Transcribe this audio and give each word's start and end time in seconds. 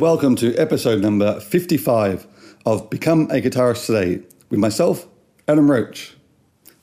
Welcome 0.00 0.34
to 0.36 0.56
episode 0.56 1.02
number 1.02 1.40
55 1.40 2.26
of 2.64 2.88
Become 2.88 3.24
a 3.24 3.42
Guitarist 3.42 3.84
Today 3.84 4.22
with 4.48 4.58
myself, 4.58 5.06
Adam 5.46 5.70
Roach. 5.70 6.16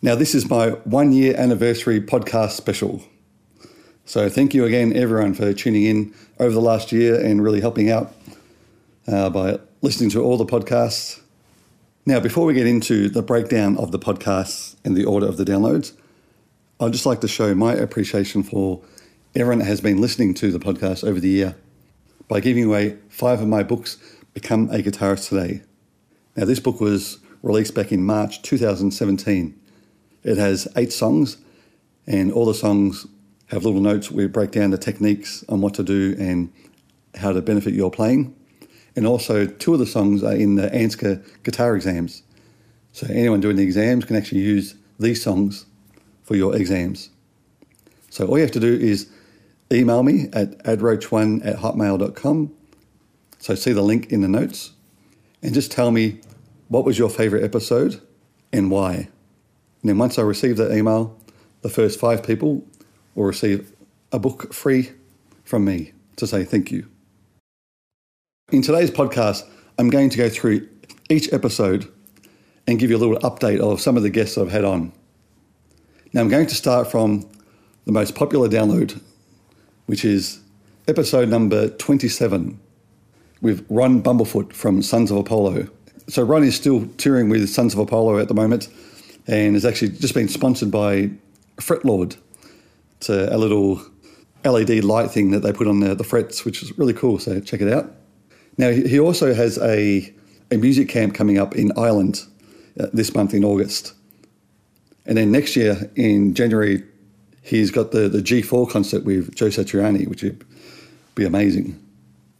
Now, 0.03 0.13
this 0.13 0.35
is 0.35 0.47
my 0.51 0.69
one 0.83 1.11
year 1.11 1.35
anniversary 1.35 1.99
podcast 1.99 2.51
special. 2.51 3.01
So, 4.05 4.29
thank 4.29 4.53
you 4.53 4.65
again, 4.65 4.95
everyone, 4.95 5.33
for 5.33 5.51
tuning 5.51 5.85
in 5.85 6.13
over 6.39 6.51
the 6.51 6.61
last 6.61 6.91
year 6.91 7.19
and 7.19 7.43
really 7.43 7.59
helping 7.59 7.89
out 7.89 8.13
uh, 9.07 9.31
by 9.31 9.61
listening 9.81 10.11
to 10.11 10.23
all 10.23 10.37
the 10.37 10.45
podcasts. 10.45 11.19
Now, 12.05 12.19
before 12.19 12.45
we 12.45 12.53
get 12.53 12.67
into 12.67 13.09
the 13.09 13.23
breakdown 13.23 13.77
of 13.77 13.91
the 13.91 13.97
podcasts 13.97 14.75
and 14.85 14.95
the 14.95 15.05
order 15.05 15.25
of 15.25 15.37
the 15.37 15.43
downloads, 15.43 15.93
I'd 16.79 16.93
just 16.93 17.07
like 17.07 17.21
to 17.21 17.27
show 17.27 17.55
my 17.55 17.73
appreciation 17.73 18.43
for 18.43 18.83
everyone 19.35 19.57
that 19.57 19.65
has 19.65 19.81
been 19.81 19.99
listening 19.99 20.35
to 20.35 20.51
the 20.51 20.59
podcast 20.59 21.03
over 21.03 21.19
the 21.19 21.29
year 21.29 21.55
by 22.27 22.39
giving 22.41 22.65
away 22.65 22.97
five 23.09 23.41
of 23.41 23.47
my 23.47 23.63
books, 23.63 23.97
Become 24.33 24.69
a 24.69 24.77
Guitarist 24.79 25.29
Today. 25.29 25.61
Now, 26.35 26.45
this 26.45 26.59
book 26.59 26.79
was 26.79 27.19
released 27.41 27.73
back 27.73 27.91
in 27.91 28.03
March 28.03 28.41
2017. 28.41 29.59
It 30.23 30.37
has 30.37 30.67
eight 30.75 30.91
songs, 30.91 31.37
and 32.05 32.31
all 32.31 32.45
the 32.45 32.53
songs 32.53 33.07
have 33.47 33.63
little 33.63 33.81
notes 33.81 34.11
where 34.11 34.25
we 34.25 34.31
break 34.31 34.51
down 34.51 34.71
the 34.71 34.77
techniques 34.77 35.43
on 35.49 35.61
what 35.61 35.73
to 35.75 35.83
do 35.83 36.15
and 36.19 36.51
how 37.15 37.31
to 37.31 37.41
benefit 37.41 37.73
your 37.73 37.89
playing. 37.89 38.35
And 38.95 39.07
also, 39.07 39.45
two 39.45 39.73
of 39.73 39.79
the 39.79 39.85
songs 39.85 40.23
are 40.23 40.35
in 40.35 40.55
the 40.55 40.69
ANZCA 40.69 41.43
guitar 41.43 41.75
exams. 41.75 42.23
So, 42.91 43.07
anyone 43.09 43.39
doing 43.39 43.55
the 43.55 43.63
exams 43.63 44.05
can 44.05 44.15
actually 44.15 44.41
use 44.41 44.75
these 44.99 45.23
songs 45.23 45.65
for 46.23 46.35
your 46.35 46.55
exams. 46.55 47.09
So, 48.09 48.27
all 48.27 48.37
you 48.37 48.43
have 48.43 48.51
to 48.51 48.59
do 48.59 48.73
is 48.73 49.09
email 49.71 50.03
me 50.03 50.27
at 50.33 50.57
adroach1 50.63 51.45
at 51.45 51.57
hotmail.com. 51.57 52.53
So 53.39 53.55
see 53.55 53.73
the 53.73 53.81
link 53.81 54.11
in 54.11 54.21
the 54.21 54.27
notes 54.27 54.71
and 55.41 55.53
just 55.53 55.71
tell 55.71 55.91
me 55.91 56.21
what 56.67 56.85
was 56.85 56.97
your 56.97 57.09
favorite 57.09 57.43
episode 57.43 58.01
and 58.51 58.71
why. 58.71 58.93
And 58.95 59.09
then 59.83 59.97
once 59.97 60.17
I 60.17 60.23
receive 60.23 60.57
that 60.57 60.75
email, 60.75 61.17
the 61.61 61.69
first 61.69 61.99
five 61.99 62.23
people 62.23 62.65
will 63.15 63.25
receive 63.25 63.71
a 64.11 64.19
book 64.19 64.53
free 64.53 64.91
from 65.43 65.65
me 65.65 65.93
to 66.15 66.27
say 66.27 66.43
thank 66.43 66.71
you. 66.71 66.87
In 68.51 68.61
today's 68.61 68.91
podcast, 68.91 69.43
I'm 69.77 69.89
going 69.89 70.09
to 70.09 70.17
go 70.17 70.29
through 70.29 70.67
each 71.09 71.31
episode 71.33 71.91
and 72.65 72.79
give 72.79 72.89
you 72.89 72.97
a 72.97 72.99
little 72.99 73.17
update 73.19 73.59
of 73.59 73.79
some 73.81 73.97
of 73.97 74.03
the 74.03 74.09
guests 74.09 74.37
I've 74.37 74.51
had 74.51 74.65
on. 74.65 74.91
Now, 76.13 76.21
I'm 76.21 76.29
going 76.29 76.47
to 76.47 76.55
start 76.55 76.89
from 76.89 77.29
the 77.85 77.91
most 77.91 78.15
popular 78.15 78.47
download 78.47 79.01
which 79.87 80.05
is 80.05 80.39
episode 80.87 81.27
number 81.27 81.69
27 81.69 82.59
with 83.41 83.65
Ron 83.69 84.01
Bumblefoot 84.01 84.53
from 84.53 84.81
Sons 84.81 85.11
of 85.11 85.17
Apollo. 85.17 85.67
So 86.07 86.23
Ron 86.23 86.43
is 86.43 86.55
still 86.55 86.85
touring 86.97 87.29
with 87.29 87.49
Sons 87.49 87.73
of 87.73 87.79
Apollo 87.79 88.19
at 88.19 88.27
the 88.27 88.33
moment 88.33 88.69
and 89.27 89.55
has 89.55 89.65
actually 89.65 89.89
just 89.89 90.13
been 90.13 90.27
sponsored 90.27 90.71
by 90.71 91.09
Fretlord. 91.57 92.17
It's 92.97 93.09
a, 93.09 93.29
a 93.31 93.37
little 93.37 93.81
LED 94.43 94.83
light 94.83 95.11
thing 95.11 95.31
that 95.31 95.39
they 95.39 95.51
put 95.51 95.67
on 95.67 95.79
the, 95.79 95.95
the, 95.95 96.03
frets, 96.03 96.45
which 96.45 96.63
is 96.63 96.77
really 96.77 96.93
cool. 96.93 97.19
So 97.19 97.39
check 97.39 97.61
it 97.61 97.71
out. 97.71 97.91
Now, 98.57 98.71
he 98.71 98.99
also 98.99 99.33
has 99.33 99.57
a, 99.59 100.13
a 100.51 100.57
music 100.57 100.89
camp 100.89 101.13
coming 101.13 101.37
up 101.37 101.55
in 101.55 101.71
Ireland 101.77 102.23
uh, 102.79 102.87
this 102.93 103.13
month 103.13 103.33
in 103.33 103.43
August. 103.43 103.93
And 105.05 105.17
then 105.17 105.31
next 105.31 105.55
year 105.55 105.89
in 105.95 106.33
January 106.33 106.83
he's 107.47 107.71
got 107.71 107.91
the, 107.91 108.09
the 108.09 108.19
G4 108.19 108.69
concert 108.69 109.05
with 109.05 109.33
Joe 109.33 109.47
Satriani, 109.47 110.07
which 110.07 110.21
would 110.21 110.43
be 111.15 111.25
amazing. 111.25 111.81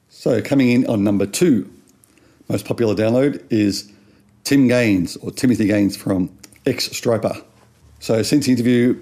So, 0.09 0.41
coming 0.41 0.69
in 0.69 0.85
on 0.87 1.03
number 1.03 1.25
two, 1.25 1.71
most 2.49 2.65
popular 2.65 2.93
download 2.93 3.41
is 3.49 3.91
Tim 4.43 4.67
Gaines 4.67 5.15
or 5.17 5.31
Timothy 5.31 5.67
Gaines 5.67 5.95
from 5.95 6.29
X 6.65 6.89
Stryper. 6.89 7.41
So, 7.99 8.21
since 8.21 8.45
the 8.45 8.51
interview, 8.51 9.01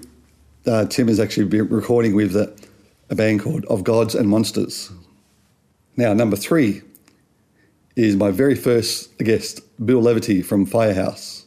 uh, 0.66 0.86
Tim 0.86 1.08
has 1.08 1.18
actually 1.18 1.46
been 1.46 1.68
recording 1.68 2.14
with 2.14 2.32
the, 2.32 2.56
a 3.10 3.14
band 3.14 3.40
called 3.40 3.64
Of 3.66 3.82
Gods 3.82 4.14
and 4.14 4.28
Monsters. 4.28 4.92
Now, 5.96 6.12
number 6.12 6.36
three 6.36 6.82
is 7.96 8.14
my 8.14 8.30
very 8.30 8.54
first 8.54 9.16
guest, 9.18 9.60
Bill 9.84 10.02
Leverty 10.02 10.44
from 10.44 10.66
Firehouse. 10.66 11.46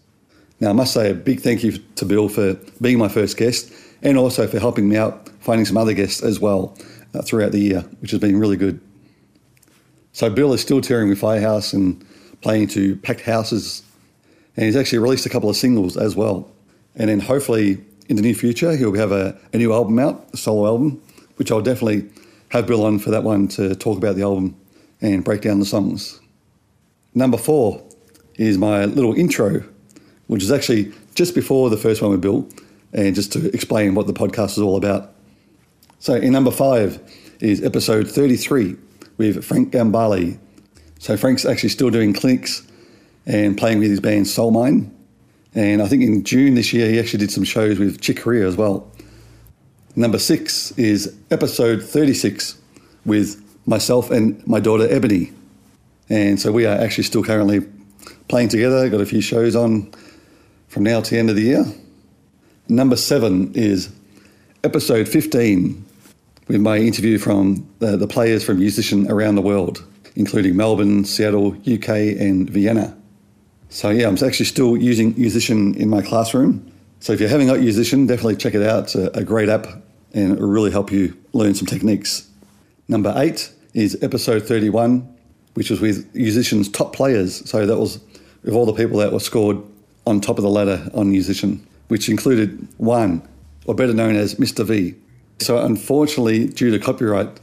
Now, 0.59 0.71
I 0.71 0.73
must 0.73 0.93
say 0.93 1.11
a 1.11 1.13
big 1.13 1.39
thank 1.39 1.63
you 1.63 1.77
to 1.95 2.05
Bill 2.05 2.27
for 2.27 2.55
being 2.81 2.97
my 2.97 3.07
first 3.07 3.37
guest 3.37 3.71
and 4.01 4.17
also 4.17 4.47
for 4.47 4.59
helping 4.59 4.87
me 4.89 4.97
out 4.97 5.29
finding 5.39 5.65
some 5.65 5.77
other 5.77 5.93
guests 5.93 6.21
as 6.21 6.39
well 6.39 6.77
uh, 7.13 7.21
throughout 7.21 7.51
the 7.51 7.59
year, 7.59 7.81
which 8.01 8.11
has 8.11 8.19
been 8.19 8.39
really 8.39 8.57
good. 8.57 8.79
So 10.11 10.29
Bill 10.29 10.53
is 10.53 10.61
still 10.61 10.81
touring 10.81 11.09
with 11.09 11.19
Firehouse 11.19 11.73
and 11.73 12.05
playing 12.41 12.67
to 12.69 12.95
packed 12.97 13.21
houses, 13.21 13.83
and 14.55 14.65
he's 14.65 14.75
actually 14.75 14.99
released 14.99 15.25
a 15.25 15.29
couple 15.29 15.49
of 15.49 15.55
singles 15.55 15.97
as 15.97 16.15
well. 16.15 16.49
And 16.95 17.09
then 17.09 17.19
hopefully 17.19 17.83
in 18.09 18.15
the 18.15 18.21
near 18.21 18.33
future 18.33 18.75
he'll 18.75 18.93
have 18.95 19.11
a, 19.11 19.37
a 19.53 19.57
new 19.57 19.73
album 19.73 19.97
out, 19.99 20.27
a 20.33 20.37
solo 20.37 20.67
album, 20.67 21.01
which 21.37 21.51
I'll 21.51 21.61
definitely 21.61 22.09
have 22.49 22.67
Bill 22.67 22.83
on 22.83 22.99
for 22.99 23.11
that 23.11 23.23
one 23.23 23.47
to 23.49 23.75
talk 23.75 23.97
about 23.97 24.15
the 24.15 24.23
album 24.23 24.55
and 25.01 25.23
break 25.23 25.41
down 25.41 25.59
the 25.59 25.65
songs. 25.65 26.19
Number 27.13 27.37
four 27.37 27.81
is 28.35 28.57
my 28.57 28.85
little 28.85 29.13
intro, 29.13 29.63
which 30.27 30.43
is 30.43 30.51
actually 30.51 30.91
just 31.15 31.35
before 31.35 31.69
the 31.69 31.77
first 31.77 32.01
one 32.01 32.11
with 32.11 32.21
Bill 32.21 32.47
and 32.93 33.15
just 33.15 33.31
to 33.33 33.53
explain 33.53 33.95
what 33.95 34.07
the 34.07 34.13
podcast 34.13 34.51
is 34.51 34.59
all 34.59 34.77
about. 34.77 35.13
So, 35.99 36.15
in 36.15 36.31
number 36.31 36.51
five 36.51 36.99
is 37.39 37.63
episode 37.63 38.09
33 38.09 38.75
with 39.17 39.43
Frank 39.43 39.73
Gambale. 39.73 40.39
So, 40.99 41.17
Frank's 41.17 41.45
actually 41.45 41.69
still 41.69 41.89
doing 41.89 42.13
clinics 42.13 42.65
and 43.25 43.57
playing 43.57 43.79
with 43.79 43.89
his 43.89 43.99
band 43.99 44.25
Soulmine. 44.25 44.91
And 45.55 45.81
I 45.81 45.87
think 45.87 46.03
in 46.03 46.23
June 46.23 46.55
this 46.55 46.73
year, 46.73 46.89
he 46.89 46.99
actually 46.99 47.19
did 47.19 47.31
some 47.31 47.43
shows 47.43 47.79
with 47.79 48.01
Chick 48.01 48.21
Corea 48.21 48.47
as 48.47 48.55
well. 48.55 48.89
Number 49.95 50.19
six 50.19 50.71
is 50.77 51.15
episode 51.31 51.83
36 51.83 52.57
with 53.05 53.43
myself 53.65 54.11
and 54.11 54.45
my 54.47 54.59
daughter 54.59 54.87
Ebony. 54.89 55.31
And 56.09 56.39
so 56.39 56.51
we 56.51 56.65
are 56.65 56.75
actually 56.77 57.03
still 57.03 57.23
currently 57.23 57.61
playing 58.27 58.49
together, 58.49 58.87
got 58.89 59.01
a 59.01 59.05
few 59.05 59.21
shows 59.21 59.55
on 59.55 59.91
from 60.67 60.83
now 60.83 61.01
to 61.01 61.11
the 61.11 61.17
end 61.17 61.29
of 61.29 61.35
the 61.35 61.41
year. 61.43 61.65
Number 62.71 62.97
seven 62.97 63.51
is 63.55 63.91
episode 64.63 65.07
15 65.07 65.83
with 66.47 66.61
my 66.61 66.77
interview 66.77 67.17
from 67.17 67.67
the, 67.79 67.97
the 67.97 68.05
players 68.05 68.43
from 68.43 68.59
Yousician 68.59 69.09
around 69.09 69.33
the 69.33 69.41
world, 69.41 69.83
including 70.15 70.55
Melbourne, 70.55 71.03
Seattle, 71.03 71.53
UK, 71.67 71.89
and 71.89 72.47
Vienna. 72.47 72.95
So, 73.69 73.89
yeah, 73.89 74.07
I'm 74.07 74.13
actually 74.23 74.45
still 74.45 74.77
using 74.77 75.15
Yousician 75.15 75.75
in 75.77 75.89
my 75.89 76.03
classroom. 76.03 76.71
So, 76.99 77.11
if 77.11 77.19
you 77.19 77.27
haven't 77.27 77.47
got 77.47 77.57
Yousician, 77.57 78.07
definitely 78.07 78.35
check 78.35 78.53
it 78.53 78.61
out. 78.61 78.83
It's 78.83 78.95
a, 78.95 79.07
a 79.15 79.23
great 79.23 79.49
app 79.49 79.65
and 80.13 80.33
it 80.33 80.39
will 80.39 80.49
really 80.49 80.69
help 80.69 80.91
you 80.91 81.17
learn 81.33 81.55
some 81.55 81.65
techniques. 81.65 82.29
Number 82.87 83.11
eight 83.17 83.51
is 83.73 83.97
episode 84.03 84.43
31, 84.43 85.11
which 85.55 85.71
was 85.71 85.81
with 85.81 86.13
Yousician's 86.13 86.69
top 86.69 86.93
players. 86.93 87.49
So, 87.49 87.65
that 87.65 87.77
was 87.77 87.99
with 88.43 88.53
all 88.53 88.67
the 88.67 88.73
people 88.73 88.99
that 88.99 89.11
were 89.11 89.19
scored 89.19 89.57
on 90.05 90.21
top 90.21 90.37
of 90.37 90.43
the 90.43 90.51
ladder 90.51 90.87
on 90.93 91.13
Yousician 91.13 91.61
which 91.89 92.07
included 92.09 92.67
one, 92.77 93.27
or 93.65 93.75
better 93.75 93.93
known 93.93 94.15
as 94.15 94.35
Mr. 94.35 94.65
V. 94.65 94.95
So, 95.39 95.57
unfortunately, 95.63 96.47
due 96.47 96.71
to 96.71 96.79
copyright, 96.79 97.39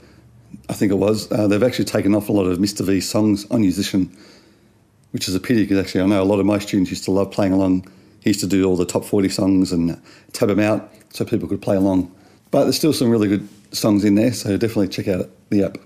I 0.69 0.73
think 0.73 0.91
it 0.91 0.97
was, 0.97 1.31
uh, 1.31 1.47
they've 1.47 1.63
actually 1.63 1.85
taken 1.85 2.15
off 2.15 2.29
a 2.29 2.33
lot 2.33 2.47
of 2.47 2.59
Mr. 2.59 2.85
V 2.85 3.01
songs 3.01 3.49
on 3.51 3.63
Yousician, 3.63 4.09
which 5.13 5.29
is 5.29 5.35
a 5.35 5.41
pity 5.41 5.63
because 5.63 5.79
actually 5.79 6.03
I 6.03 6.07
know 6.07 6.23
a 6.23 6.25
lot 6.25 6.41
of 6.41 6.47
my 6.47 6.59
students 6.59 6.91
used 6.91 7.05
to 7.05 7.11
love 7.11 7.31
playing 7.31 7.53
along. 7.53 7.87
He 8.21 8.31
used 8.31 8.41
to 8.41 8.47
do 8.47 8.65
all 8.65 8.77
the 8.77 8.87
top 8.87 9.05
40 9.05 9.29
songs 9.29 9.73
and 9.73 10.01
tab 10.33 10.49
them 10.49 10.61
out 10.61 10.91
so 11.11 11.25
people 11.25 11.49
could 11.49 11.63
play 11.63 11.77
along. 11.77 12.13
But 12.51 12.65
there's 12.65 12.77
still 12.77 12.93
some 12.93 13.11
really 13.11 13.29
good 13.29 13.49
songs 13.73 14.05
in 14.05 14.15
there, 14.15 14.33
so 14.33 14.57
definitely 14.57 14.89
check 14.89 15.09
out 15.09 15.31
the 15.51 15.65
app. 15.65 15.79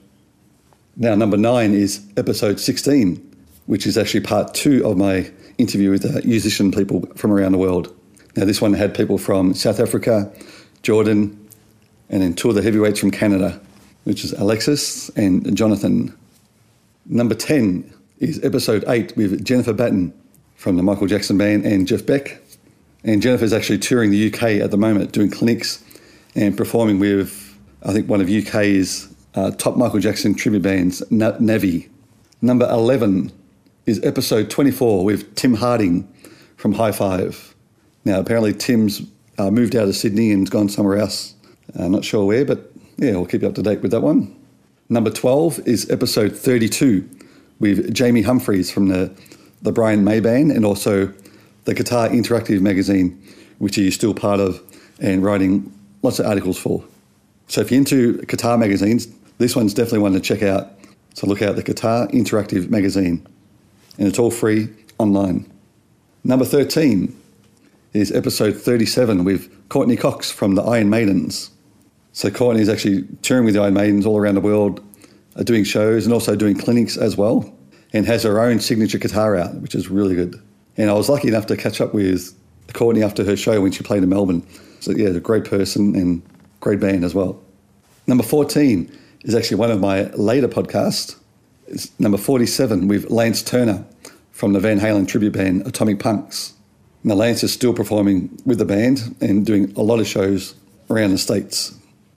Now, 0.97 1.15
number 1.15 1.37
nine 1.37 1.73
is 1.73 2.07
episode 2.17 2.61
16, 2.61 3.37
which 3.67 3.87
is 3.87 3.97
actually 3.97 4.21
part 4.21 4.55
two 4.55 4.87
of 4.87 4.97
my 4.97 5.31
interview 5.59 5.91
with 5.91 6.05
uh, 6.05 6.21
Yousician 6.21 6.75
people 6.75 7.07
from 7.17 7.33
around 7.33 7.53
the 7.53 7.59
world. 7.59 7.95
Now, 8.37 8.45
this 8.45 8.61
one 8.61 8.73
had 8.75 8.95
people 8.95 9.19
from 9.19 9.55
South 9.55 9.81
Africa, 9.81 10.31
Jordan, 10.83 11.37
and 12.09 12.23
then 12.23 12.35
two 12.35 12.49
of 12.49 12.55
the 12.55 12.63
heavyweights 12.63 12.99
from 12.99 13.11
Canada, 13.11 13.61
which 14.05 14.25
is 14.25 14.33
Alexis 14.35 15.09
and 15.11 15.57
Jonathan. 15.57 16.17
Number 17.07 17.35
10 17.35 17.93
is 18.19 18.43
episode 18.45 18.85
8 18.87 19.17
with 19.17 19.45
Jennifer 19.45 19.73
Batten 19.73 20.13
from 20.57 20.77
the 20.77 20.83
Michael 20.83 21.07
Jackson 21.07 21.39
Band 21.39 21.65
and 21.65 21.89
Jeff 21.89 22.05
Beck. 22.05 22.41
And 23.03 23.23
Jennifer's 23.23 23.53
actually 23.53 23.79
touring 23.79 24.11
the 24.11 24.33
UK 24.33 24.43
at 24.63 24.71
the 24.71 24.77
moment, 24.77 25.13
doing 25.13 25.31
clinics 25.31 25.83
and 26.35 26.57
performing 26.57 26.99
with, 26.99 27.59
I 27.83 27.93
think, 27.93 28.09
one 28.09 28.21
of 28.21 28.29
UK's 28.29 29.13
uh, 29.35 29.53
top 29.53 29.77
Michael 29.77 30.01
Jackson 30.01 30.35
tribute 30.35 30.63
bands, 30.63 31.01
Navi. 31.11 31.89
Number 32.43 32.69
11 32.69 33.33
is 33.87 34.05
episode 34.05 34.51
24 34.51 35.05
with 35.05 35.35
Tim 35.35 35.55
Harding 35.55 36.07
from 36.57 36.73
Hi-5. 36.73 37.55
Now, 38.05 38.21
apparently, 38.21 38.55
Tim's 38.55 39.03
uh, 39.39 39.51
moved 39.51 39.77
out 39.77 39.89
of 39.89 39.97
Sydney 39.97 40.33
and's 40.33 40.51
gone 40.51 40.69
somewhere 40.69 40.97
else. 40.97 41.35
I'm 41.79 41.93
not 41.93 42.05
sure 42.05 42.25
where, 42.25 42.45
but 42.45 42.71
yeah, 42.97 43.13
we'll 43.13 43.27
keep 43.27 43.43
you 43.43 43.49
up 43.49 43.55
to 43.55 43.63
date 43.63 43.81
with 43.83 43.91
that 43.93 44.01
one. 44.01 44.37
Number 44.89 45.11
12 45.11 45.61
is 45.67 45.89
episode 45.91 46.37
32 46.37 47.09
with 47.61 47.95
Jamie 47.95 48.23
Humphries 48.23 48.71
from 48.71 48.89
the, 48.89 49.13
the 49.63 49.73
Brian 49.73 50.03
May 50.03 50.21
Band 50.21 50.51
and 50.51 50.65
also 50.65 51.13
the 51.65 51.75
Guitar 51.75 52.09
Interactive 52.09 52.61
magazine, 52.61 53.23
which 53.59 53.77
he's 53.77 53.95
still 53.95 54.15
part 54.15 54.41
of 54.41 54.61
and 55.01 55.23
writing 55.23 55.73
lots 56.03 56.19
of 56.19 56.27
articles 56.27 56.59
for. 56.59 56.85
So 57.47 57.61
if 57.61 57.71
you're 57.71 57.79
into 57.79 58.19
guitar 58.23 58.57
magazines, 58.59 59.09
this 59.39 59.57
one's 59.57 59.75
definitely 59.75 60.01
one 60.01 60.13
to 60.13 60.21
check 60.21 60.43
out. 60.43 60.73
So 61.15 61.27
look 61.27 61.43
out 61.43 61.57
the 61.57 61.63
Guitar 61.63 62.07
Interactive 62.09 62.71
magazine, 62.71 63.27
and 63.99 64.07
it's 64.07 64.19
all 64.19 64.31
free 64.31 64.69
online. 64.99 65.51
Number 66.23 66.45
13 66.45 67.17
is 67.93 68.13
episode 68.13 68.57
37 68.57 69.25
with 69.25 69.69
Courtney 69.69 69.97
Cox 69.97 70.31
from 70.31 70.55
the 70.55 70.63
Iron 70.63 70.91
Maidens. 70.91 71.51
So 72.13 72.31
Courtney 72.31 72.63
is 72.63 72.69
actually 72.69 73.05
touring 73.23 73.45
with 73.45 73.55
the 73.55 73.63
Iron 73.63 73.75
Maidens 73.75 74.07
all 74.07 74.17
around 74.17 74.37
the 74.37 74.41
world, 74.41 74.81
uh, 75.35 75.43
doing 75.43 75.65
shows 75.65 76.05
and 76.05 76.13
also 76.13 76.37
doing 76.37 76.57
clinics 76.57 76.97
as 76.97 77.17
well, 77.17 77.53
and 77.93 78.07
has 78.07 78.23
her 78.23 78.41
own 78.41 78.61
signature 78.61 78.99
guitar 78.99 79.37
out, 79.37 79.57
which 79.57 79.75
is 79.75 79.91
really 79.91 80.15
good. 80.15 80.41
And 80.77 80.89
I 80.89 80.93
was 80.93 81.09
lucky 81.09 81.29
enough 81.29 81.47
to 81.47 81.57
catch 81.57 81.81
up 81.81 81.93
with 81.93 82.33
Courtney 82.75 83.03
after 83.03 83.25
her 83.25 83.37
show 83.37 83.61
when 83.61 83.73
she 83.73 83.83
played 83.83 84.05
in 84.05 84.09
Melbourne. 84.09 84.47
So 84.79 84.93
yeah, 84.93 85.09
a 85.09 85.21
great 85.21 85.45
person 85.45 85.97
and 85.97 86.23
great 86.61 86.79
band 86.79 87.05
as 87.05 87.15
well. 87.15 87.43
Number 88.07 88.23
14 88.23 88.91
is 89.23 89.35
actually 89.35 89.57
one 89.57 89.71
of 89.73 89.81
my 89.81 90.05
later 90.11 90.49
podcasts. 90.49 91.17
It's 91.67 91.99
number 91.99 92.19
47 92.19 92.87
with 92.87 93.11
Lance 93.11 93.43
Turner 93.43 93.85
from 94.31 94.53
the 94.53 94.61
Van 94.61 94.79
Halen 94.79 95.09
tribute 95.09 95.33
band 95.33 95.67
Atomic 95.67 95.99
Punks. 95.99 96.55
Now 97.03 97.15
Lance 97.15 97.43
is 97.43 97.53
still 97.53 97.73
performing 97.73 98.39
with 98.45 98.59
the 98.59 98.65
band 98.65 99.17
and 99.21 99.47
doing 99.47 99.73
a 99.77 99.83
lot 99.83 100.01
of 100.01 100.07
shows 100.07 100.55
around 100.91 101.11
the 101.11 101.19
States. 101.19 101.75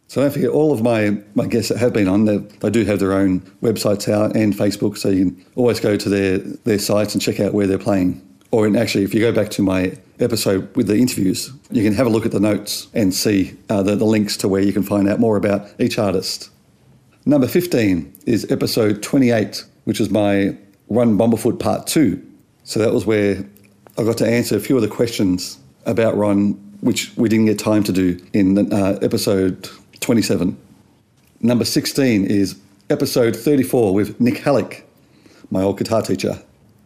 So 0.07 0.21
don't 0.21 0.31
forget, 0.31 0.50
all 0.50 0.71
of 0.71 0.83
my, 0.83 1.18
my 1.33 1.47
guests 1.47 1.69
that 1.69 1.80
have 1.80 1.94
been 1.94 2.07
on, 2.07 2.25
they, 2.25 2.38
they 2.38 2.69
do 2.69 2.85
have 2.85 3.00
their 3.00 3.13
own 3.13 3.39
websites 3.62 4.12
out 4.12 4.35
and 4.35 4.53
Facebook, 4.53 4.97
so 4.97 5.09
you 5.09 5.31
can 5.31 5.45
always 5.56 5.80
go 5.80 5.97
to 5.97 6.09
their, 6.09 6.38
their 6.38 6.77
sites 6.77 7.15
and 7.15 7.21
check 7.21 7.39
out 7.39 7.53
where 7.53 7.65
they're 7.65 7.80
playing. 7.80 8.21
Or 8.51 8.68
in, 8.68 8.75
actually, 8.75 9.06
if 9.06 9.13
you 9.15 9.21
go 9.21 9.31
back 9.31 9.50
to 9.51 9.63
my 9.63 9.97
episode 10.19 10.75
with 10.75 10.86
the 10.86 10.97
interviews, 10.97 11.51
you 11.71 11.83
can 11.83 11.94
have 11.94 12.06
a 12.06 12.09
look 12.12 12.27
at 12.27 12.31
the 12.31 12.39
notes 12.39 12.88
and 12.94 13.12
see 13.12 13.57
uh, 13.69 13.81
the, 13.81 13.95
the 13.95 14.06
links 14.06 14.38
to 14.38 14.47
where 14.47 14.62
you 14.62 14.71
can 14.71 14.83
find 14.83 15.09
out 15.09 15.19
more 15.19 15.36
about 15.36 15.68
each 15.79 15.97
artist. 15.97 16.51
Number 17.25 17.47
15 17.47 18.13
is 18.27 18.51
episode 18.51 19.01
28, 19.01 19.65
which 19.86 20.00
is 20.00 20.12
my 20.12 20.56
Ron 20.89 21.18
Bumblefoot 21.18 21.59
Part 21.59 21.88
2. 21.88 22.21
So 22.65 22.79
that 22.79 22.94
was 22.94 23.07
where 23.07 23.44
I 23.95 24.03
got 24.03 24.17
to 24.17 24.27
answer 24.27 24.57
a 24.57 24.59
few 24.59 24.75
of 24.75 24.81
the 24.81 24.87
questions 24.87 25.59
about 25.85 26.17
Ron, 26.17 26.53
which 26.81 27.15
we 27.15 27.29
didn't 27.29 27.45
get 27.45 27.59
time 27.59 27.83
to 27.83 27.91
do 27.91 28.19
in 28.33 28.73
uh, 28.73 28.97
episode 29.03 29.69
27. 29.99 30.57
Number 31.41 31.63
16 31.63 32.25
is 32.25 32.59
episode 32.89 33.35
34 33.35 33.93
with 33.93 34.19
Nik 34.19 34.35
Halik, 34.35 34.81
my 35.51 35.61
old 35.61 35.77
guitar 35.77 36.01
teacher. 36.01 36.41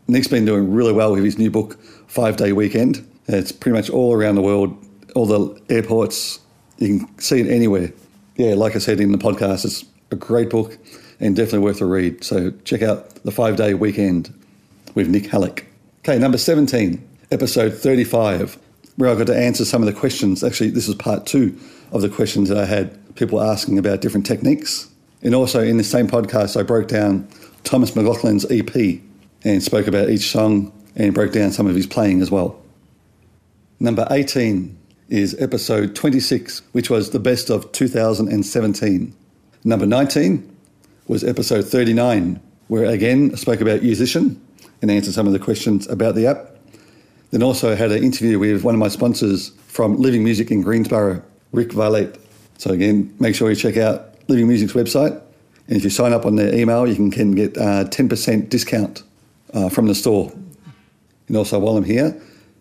Nick's 0.09 0.27
been 0.27 0.43
doing 0.43 0.73
really 0.73 0.91
well 0.91 1.13
with 1.13 1.23
his 1.23 1.37
new 1.37 1.49
book, 1.49 1.79
Five 2.07 2.35
Day 2.35 2.51
Weekend. 2.51 3.07
It's 3.27 3.53
pretty 3.53 3.77
much 3.77 3.89
all 3.89 4.13
around 4.13 4.35
the 4.35 4.41
world, 4.41 4.77
all 5.15 5.25
the 5.25 5.61
airports. 5.69 6.39
You 6.77 6.99
can 6.99 7.19
see 7.19 7.39
it 7.39 7.47
anywhere. 7.47 7.93
Yeah, 8.35 8.55
like 8.55 8.75
I 8.75 8.79
said 8.79 8.99
in 8.99 9.13
the 9.13 9.17
podcast, 9.17 9.63
it's 9.63 9.85
a 10.11 10.17
great 10.17 10.49
book 10.49 10.77
and 11.21 11.37
definitely 11.37 11.59
worth 11.59 11.79
a 11.79 11.85
read. 11.85 12.25
So 12.25 12.51
check 12.65 12.81
out 12.81 13.15
The 13.23 13.31
Five 13.31 13.55
Day 13.55 13.75
Weekend 13.75 14.33
with 14.93 15.07
Nik 15.07 15.23
Halik. 15.23 15.66
Okay, 16.09 16.17
number 16.17 16.37
17, 16.37 17.05
episode 17.31 17.73
35, 17.73 18.57
where 18.95 19.09
I 19.09 19.15
got 19.15 19.27
to 19.27 19.37
answer 19.37 19.65
some 19.65 19.83
of 19.83 19.93
the 19.93 19.99
questions. 19.99 20.41
Actually, 20.41 20.69
this 20.69 20.87
is 20.87 20.95
part 20.95 21.25
two 21.25 21.59
of 21.91 22.01
the 22.01 22.07
questions 22.07 22.47
that 22.47 22.57
I 22.57 22.63
had 22.63 23.13
people 23.17 23.41
asking 23.41 23.77
about 23.77 23.99
different 23.99 24.25
techniques. 24.25 24.89
And 25.21 25.35
also 25.35 25.61
in 25.61 25.75
the 25.75 25.83
same 25.83 26.07
podcast, 26.07 26.57
I 26.57 26.63
broke 26.63 26.87
down 26.87 27.27
Thomas 27.65 27.91
McLaughlin's 27.91 28.45
EP 28.49 29.01
and 29.43 29.61
spoke 29.61 29.85
about 29.85 30.09
each 30.09 30.31
song 30.31 30.71
and 30.95 31.13
broke 31.13 31.33
down 31.33 31.51
some 31.51 31.67
of 31.67 31.75
his 31.75 31.85
playing 31.85 32.21
as 32.21 32.31
well. 32.31 32.57
Number 33.81 34.07
18 34.09 34.77
is 35.09 35.35
episode 35.41 35.93
26, 35.93 36.61
which 36.71 36.89
was 36.89 37.09
the 37.09 37.19
best 37.19 37.49
of 37.49 37.69
2017. 37.73 39.13
Number 39.65 39.85
19 39.85 40.55
was 41.07 41.25
episode 41.25 41.67
39, 41.67 42.39
where 42.69 42.85
again 42.85 43.31
I 43.33 43.35
spoke 43.35 43.59
about 43.59 43.81
Yousician 43.81 44.39
and 44.81 44.91
answer 44.91 45.11
some 45.11 45.27
of 45.27 45.33
the 45.33 45.39
questions 45.39 45.87
about 45.87 46.15
the 46.15 46.27
app. 46.27 46.51
Then 47.31 47.43
also 47.43 47.75
had 47.75 47.91
an 47.91 48.03
interview 48.03 48.39
with 48.39 48.63
one 48.63 48.73
of 48.73 48.79
my 48.79 48.87
sponsors 48.87 49.49
from 49.67 49.97
Living 49.97 50.23
Music 50.23 50.49
in 50.51 50.61
Greensboro, 50.61 51.21
Rick 51.51 51.73
Valet. 51.73 52.11
So 52.57 52.71
again, 52.71 53.13
make 53.19 53.35
sure 53.35 53.49
you 53.49 53.55
check 53.55 53.77
out 53.77 54.15
Living 54.27 54.47
Music's 54.47 54.73
website. 54.73 55.21
And 55.67 55.75
if 55.75 55.83
you 55.83 55.89
sign 55.89 56.13
up 56.13 56.25
on 56.25 56.35
their 56.35 56.53
email, 56.53 56.87
you 56.87 56.95
can, 56.95 57.11
can 57.11 57.31
get 57.31 57.57
a 57.57 57.87
10% 57.89 58.49
discount 58.49 59.03
uh, 59.53 59.69
from 59.69 59.87
the 59.87 59.95
store. 59.95 60.31
And 61.27 61.35
also, 61.35 61.59
while 61.59 61.75
I'm 61.75 61.83
here, 61.83 62.19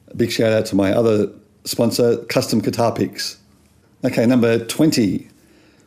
a 0.08 0.16
big 0.16 0.32
shout 0.32 0.52
out 0.52 0.66
to 0.66 0.76
my 0.76 0.92
other 0.92 1.30
sponsor, 1.64 2.16
Custom 2.24 2.60
Guitar 2.60 2.92
Picks. 2.92 3.38
Okay, 4.04 4.26
number 4.26 4.64
20 4.64 5.28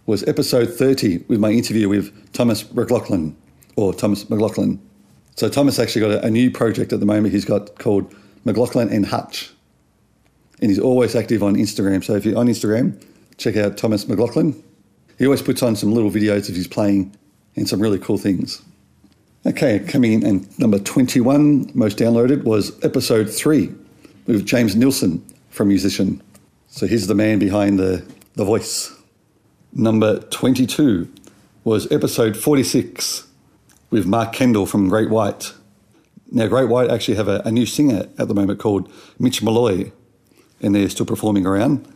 was 0.06 0.28
episode 0.28 0.74
30 0.74 1.26
with 1.28 1.40
my 1.40 1.52
interview 1.52 1.90
with 1.90 2.34
Thomas 2.34 2.72
McLaughlin, 2.74 3.36
or 3.76 3.94
Thomas 3.94 4.30
McLaughlin. 4.30 4.80
So, 5.39 5.47
Thomas 5.47 5.80
actually 5.80 6.01
got 6.01 6.12
a, 6.12 6.25
a 6.25 6.30
new 6.30 6.51
project 6.51 6.91
at 6.91 7.00
the 7.00 7.06
moment 7.06 7.33
he's 7.33 7.45
got 7.45 7.80
called 7.80 8.13
McLaughlin 8.44 8.89
and 8.89 9.06
Hutch. 9.06 9.50
And 10.62 10.69
he's 10.69 10.80
always 10.80 11.15
active 11.15 11.41
on 11.41 11.56
Instagram. 11.56 12.03
So, 12.03 12.15
if 12.15 12.25
you're 12.25 12.38
on 12.38 12.47
Instagram, 12.47 13.01
check 13.38 13.56
out 13.56 13.77
Thomas 13.77 14.06
McLaughlin. 14.06 14.62
He 15.18 15.24
always 15.24 15.41
puts 15.41 15.63
on 15.63 15.77
some 15.77 15.94
little 15.94 16.12
videos 16.12 16.50
of 16.50 16.56
his 16.56 16.68
playing 16.68 17.15
and 17.56 17.69
some 17.69 17.80
really 17.80 18.00
cool 18.00 18.18
things. 18.18 18.62
Okay, 19.45 19.80
coming 19.80 20.12
in 20.12 20.25
and 20.25 20.59
number 20.59 20.77
21, 20.77 21.71
most 21.74 21.97
downloaded, 21.97 22.44
was 22.44 22.77
episode 22.83 23.30
3 23.30 23.74
with 24.25 24.45
James 24.45 24.75
Nilsson 24.75 25.25
from 25.51 25.69
Yousician. 25.69 26.19
So 26.68 26.85
he's 26.85 27.07
the 27.07 27.15
man 27.15 27.39
behind 27.39 27.80
the, 27.80 28.06
the 28.33 28.44
voice. 28.44 28.94
Number 29.71 30.19
22 30.19 31.09
was 31.64 31.90
episode 31.94 32.35
46 32.35 33.29
with 33.90 34.06
Mark 34.06 34.34
Kendall 34.34 34.66
from 34.66 34.90
Great 34.90 35.10
White. 35.10 35.54
Now, 36.31 36.48
Great 36.48 36.69
White 36.69 36.92
actually 36.92 37.16
have 37.16 37.28
a, 37.28 37.42
a 37.46 37.52
new 37.52 37.66
singer 37.66 38.08
at 38.18 38.28
the 38.28 38.36
moment 38.36 38.60
called 38.60 38.92
Mitch 39.18 39.42
Malloy, 39.42 39.92
and 40.62 40.76
they're 40.76 40.90
still 40.90 41.06
performing 41.06 41.46
around. 41.46 41.88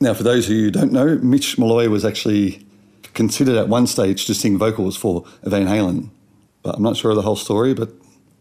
Now, 0.00 0.14
for 0.14 0.22
those 0.22 0.46
who 0.46 0.70
don't 0.70 0.92
know, 0.92 1.16
Mitch 1.18 1.58
Malloy 1.58 1.88
was 1.88 2.04
actually 2.04 2.66
considered 3.14 3.56
at 3.56 3.68
one 3.68 3.86
stage 3.86 4.26
to 4.26 4.34
sing 4.34 4.58
vocals 4.58 4.96
for 4.96 5.24
Van 5.44 5.66
Halen. 5.66 6.10
But 6.62 6.76
I'm 6.76 6.82
not 6.82 6.96
sure 6.96 7.10
of 7.10 7.16
the 7.16 7.22
whole 7.22 7.36
story, 7.36 7.74
but 7.74 7.90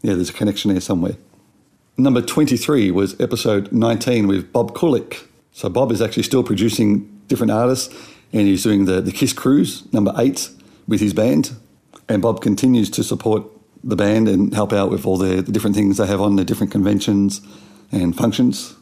yeah, 0.02 0.14
there's 0.16 0.30
a 0.30 0.34
connection 0.34 0.72
there 0.72 0.82
somewhere. 0.82 1.16
Number 1.98 2.22
23 2.22 2.92
was 2.92 3.20
episode 3.20 3.72
19 3.72 4.28
with 4.28 4.52
Bob 4.52 4.74
Kulick. 4.74 5.28
So 5.52 5.70
Bob 5.70 5.92
is 5.92 6.02
actually 6.02 6.24
still 6.24 6.44
producing 6.44 7.22
different 7.28 7.52
artists 7.52 7.94
and 8.34 8.48
he's 8.48 8.64
doing 8.64 8.86
the, 8.86 9.02
the 9.02 9.12
Kiss 9.12 9.34
Cruise, 9.34 9.92
number 9.94 10.14
eight, 10.18 10.50
with 10.88 11.02
his 11.02 11.14
band. 11.14 11.52
And 12.12 12.22
Bob 12.22 12.41
continues 12.41 12.89
to 12.89 13.06
support 13.06 13.44
the 13.86 13.96
band 13.96 14.27
and 14.27 14.53
help 14.53 14.74
out 14.74 14.91
with 14.91 15.06
all 15.06 15.15
the, 15.15 15.41
the 15.41 15.51
different 15.51 15.77
things 15.77 15.96
they 15.96 16.06
have 16.08 16.20
on 16.20 16.36
the 16.36 16.44
different 16.44 16.70
conventions 16.70 17.39
and 17.89 18.13
functions. 18.13 18.75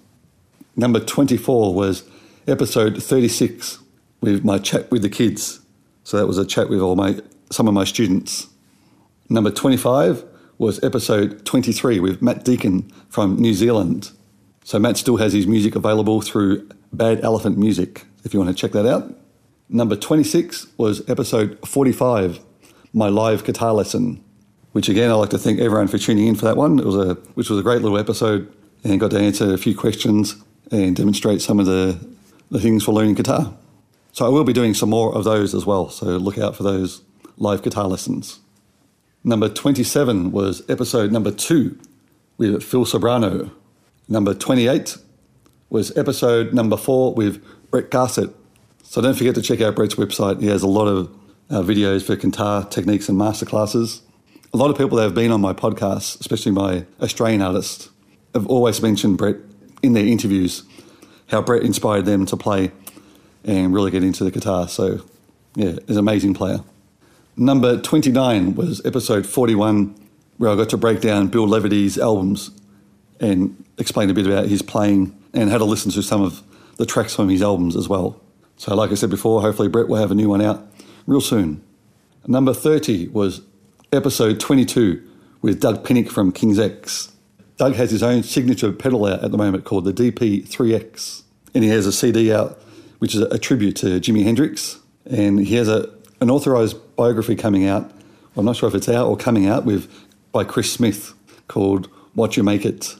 Number 0.75 0.99
24 0.99 1.75
was 1.75 2.09
episode 2.47 3.03
36 3.03 3.77
with 4.19 4.43
my 4.43 4.57
chat 4.57 4.89
with 4.89 5.03
the 5.03 5.09
kids. 5.09 5.59
So 6.03 6.17
that 6.17 6.25
was 6.25 6.39
a 6.39 6.45
chat 6.45 6.69
with 6.69 6.79
all 6.79 6.95
my 6.95 7.19
some 7.51 7.67
of 7.67 7.75
my 7.75 7.83
students. 7.83 8.47
Number 9.29 9.51
25 9.51 10.25
was 10.57 10.83
episode 10.83 11.45
23 11.45 11.99
with 11.99 12.23
Matt 12.23 12.43
Deacon 12.43 12.91
from 13.09 13.35
New 13.39 13.53
Zealand. 13.53 14.09
So 14.63 14.79
Matt 14.79 14.97
still 14.97 15.17
has 15.17 15.33
his 15.33 15.45
music 15.45 15.75
available 15.75 16.21
through 16.21 16.67
Bad 16.91 17.23
Elephant 17.23 17.59
Music 17.59 18.05
if 18.23 18.33
you 18.33 18.39
want 18.39 18.49
to 18.49 18.59
check 18.59 18.71
that 18.71 18.87
out. 18.87 19.15
Number 19.69 19.95
26 19.95 20.65
was 20.77 21.07
episode 21.07 21.59
45, 21.63 22.39
my 22.93 23.07
live 23.07 23.43
guitar 23.43 23.73
lesson, 23.73 24.23
which 24.71 24.89
again 24.89 25.09
I'd 25.11 25.15
like 25.15 25.29
to 25.31 25.37
thank 25.37 25.59
everyone 25.59 25.87
for 25.87 25.97
tuning 25.97 26.27
in 26.27 26.35
for 26.35 26.45
that 26.45 26.57
one. 26.57 26.79
It 26.79 26.85
was 26.85 26.95
a 26.95 27.15
which 27.35 27.49
was 27.49 27.59
a 27.59 27.63
great 27.63 27.81
little 27.81 27.97
episode 27.97 28.51
and 28.83 28.99
got 28.99 29.11
to 29.11 29.19
answer 29.19 29.53
a 29.53 29.57
few 29.57 29.75
questions 29.75 30.35
and 30.71 30.95
demonstrate 30.95 31.41
some 31.41 31.59
of 31.59 31.65
the 31.65 31.99
the 32.51 32.59
things 32.59 32.83
for 32.83 32.93
learning 32.93 33.15
guitar. 33.15 33.53
So 34.11 34.25
I 34.25 34.29
will 34.29 34.43
be 34.43 34.53
doing 34.53 34.73
some 34.73 34.89
more 34.89 35.15
of 35.15 35.23
those 35.23 35.53
as 35.53 35.65
well, 35.65 35.89
so 35.89 36.05
look 36.05 36.37
out 36.37 36.55
for 36.55 36.63
those 36.63 37.01
live 37.37 37.61
guitar 37.61 37.87
lessons. 37.87 38.39
Number 39.23 39.49
27 39.49 40.31
was 40.31 40.67
episode 40.69 41.11
number 41.11 41.31
two 41.31 41.77
with 42.37 42.63
Phil 42.63 42.85
Sobrano. 42.85 43.51
Number 44.07 44.33
28 44.33 44.97
was 45.69 45.95
episode 45.97 46.53
number 46.53 46.77
four 46.77 47.13
with 47.13 47.43
Brett 47.69 47.91
Garsed. 47.91 48.29
So 48.83 49.01
don't 49.01 49.15
forget 49.15 49.35
to 49.35 49.41
check 49.41 49.61
out 49.61 49.75
Brett's 49.75 49.95
website. 49.95 50.41
He 50.41 50.47
has 50.47 50.63
a 50.63 50.67
lot 50.67 50.87
of 50.87 51.15
uh, 51.49 51.61
videos 51.61 52.05
for 52.05 52.15
guitar 52.15 52.65
techniques 52.65 53.09
and 53.09 53.19
masterclasses. 53.19 54.01
A 54.53 54.57
lot 54.57 54.69
of 54.69 54.77
people 54.77 54.97
that 54.97 55.03
have 55.03 55.15
been 55.15 55.31
on 55.31 55.41
my 55.41 55.53
podcast, 55.53 56.19
especially 56.19 56.51
my 56.51 56.85
Australian 57.01 57.41
artists, 57.41 57.89
have 58.33 58.47
always 58.47 58.81
mentioned 58.81 59.17
Brett 59.17 59.37
in 59.81 59.93
their 59.93 60.05
interviews 60.05 60.63
how 61.27 61.41
Brett 61.41 61.63
inspired 61.63 62.05
them 62.05 62.25
to 62.25 62.37
play 62.37 62.71
and 63.43 63.73
really 63.73 63.91
get 63.91 64.03
into 64.03 64.23
the 64.23 64.31
guitar. 64.31 64.67
So, 64.67 65.01
yeah, 65.55 65.73
he's 65.87 65.95
an 65.95 65.99
amazing 65.99 66.33
player. 66.33 66.59
Number 67.37 67.79
29 67.79 68.55
was 68.55 68.83
episode 68.85 69.25
41, 69.25 69.95
where 70.37 70.49
I 70.49 70.55
got 70.55 70.69
to 70.69 70.77
break 70.77 71.01
down 71.01 71.27
Bill 71.27 71.47
Leverty's 71.47 71.97
albums 71.97 72.51
and 73.19 73.63
explain 73.77 74.09
a 74.09 74.13
bit 74.13 74.25
about 74.25 74.47
his 74.47 74.61
playing 74.61 75.17
and 75.33 75.49
had 75.49 75.59
to 75.59 75.65
listen 75.65 75.91
to 75.91 76.01
some 76.01 76.21
of 76.21 76.41
the 76.77 76.85
tracks 76.85 77.15
from 77.15 77.29
his 77.29 77.41
albums 77.41 77.75
as 77.75 77.87
well. 77.87 78.19
So, 78.57 78.75
like 78.75 78.91
I 78.91 78.95
said 78.95 79.09
before, 79.09 79.41
hopefully 79.41 79.67
Brett 79.67 79.87
will 79.87 79.97
have 79.97 80.11
a 80.11 80.15
new 80.15 80.29
one 80.29 80.41
out 80.41 80.68
real 81.09 81.19
soon. 81.19 81.63
Number 82.27 82.53
30 82.53 83.07
was 83.07 83.41
episode 83.91 84.39
22 84.39 85.01
with 85.41 85.59
Doug 85.59 85.83
Pinnick 85.83 86.07
from 86.07 86.31
King's 86.31 86.59
X. 86.59 87.11
Doug 87.57 87.73
has 87.73 87.89
his 87.89 88.03
own 88.03 88.21
signature 88.21 88.71
pedal 88.71 89.07
out 89.07 89.23
at 89.23 89.31
the 89.31 89.37
moment 89.37 89.65
called 89.65 89.85
the 89.85 89.91
DP3X, 89.91 91.23
and 91.55 91.63
he 91.63 91.69
has 91.71 91.87
a 91.87 91.91
CD 91.91 92.31
out 92.31 92.61
which 92.99 93.15
is 93.15 93.21
a 93.21 93.39
tribute 93.39 93.75
to 93.77 93.99
Jimi 93.99 94.23
Hendrix, 94.23 94.77
and 95.09 95.39
he 95.39 95.55
has 95.55 95.67
a, 95.67 95.89
an 96.21 96.29
authorized 96.29 96.77
biography 96.95 97.35
coming 97.35 97.65
out. 97.65 97.89
I'm 98.37 98.45
not 98.45 98.57
sure 98.57 98.69
if 98.69 98.75
it's 98.75 98.89
out 98.89 99.07
or 99.07 99.17
coming 99.17 99.47
out 99.47 99.65
with 99.65 99.91
by 100.31 100.43
Chris 100.43 100.71
Smith 100.71 101.15
called 101.47 101.87
What 102.13 102.37
You 102.37 102.43
Make 102.43 102.65
It, 102.65 102.95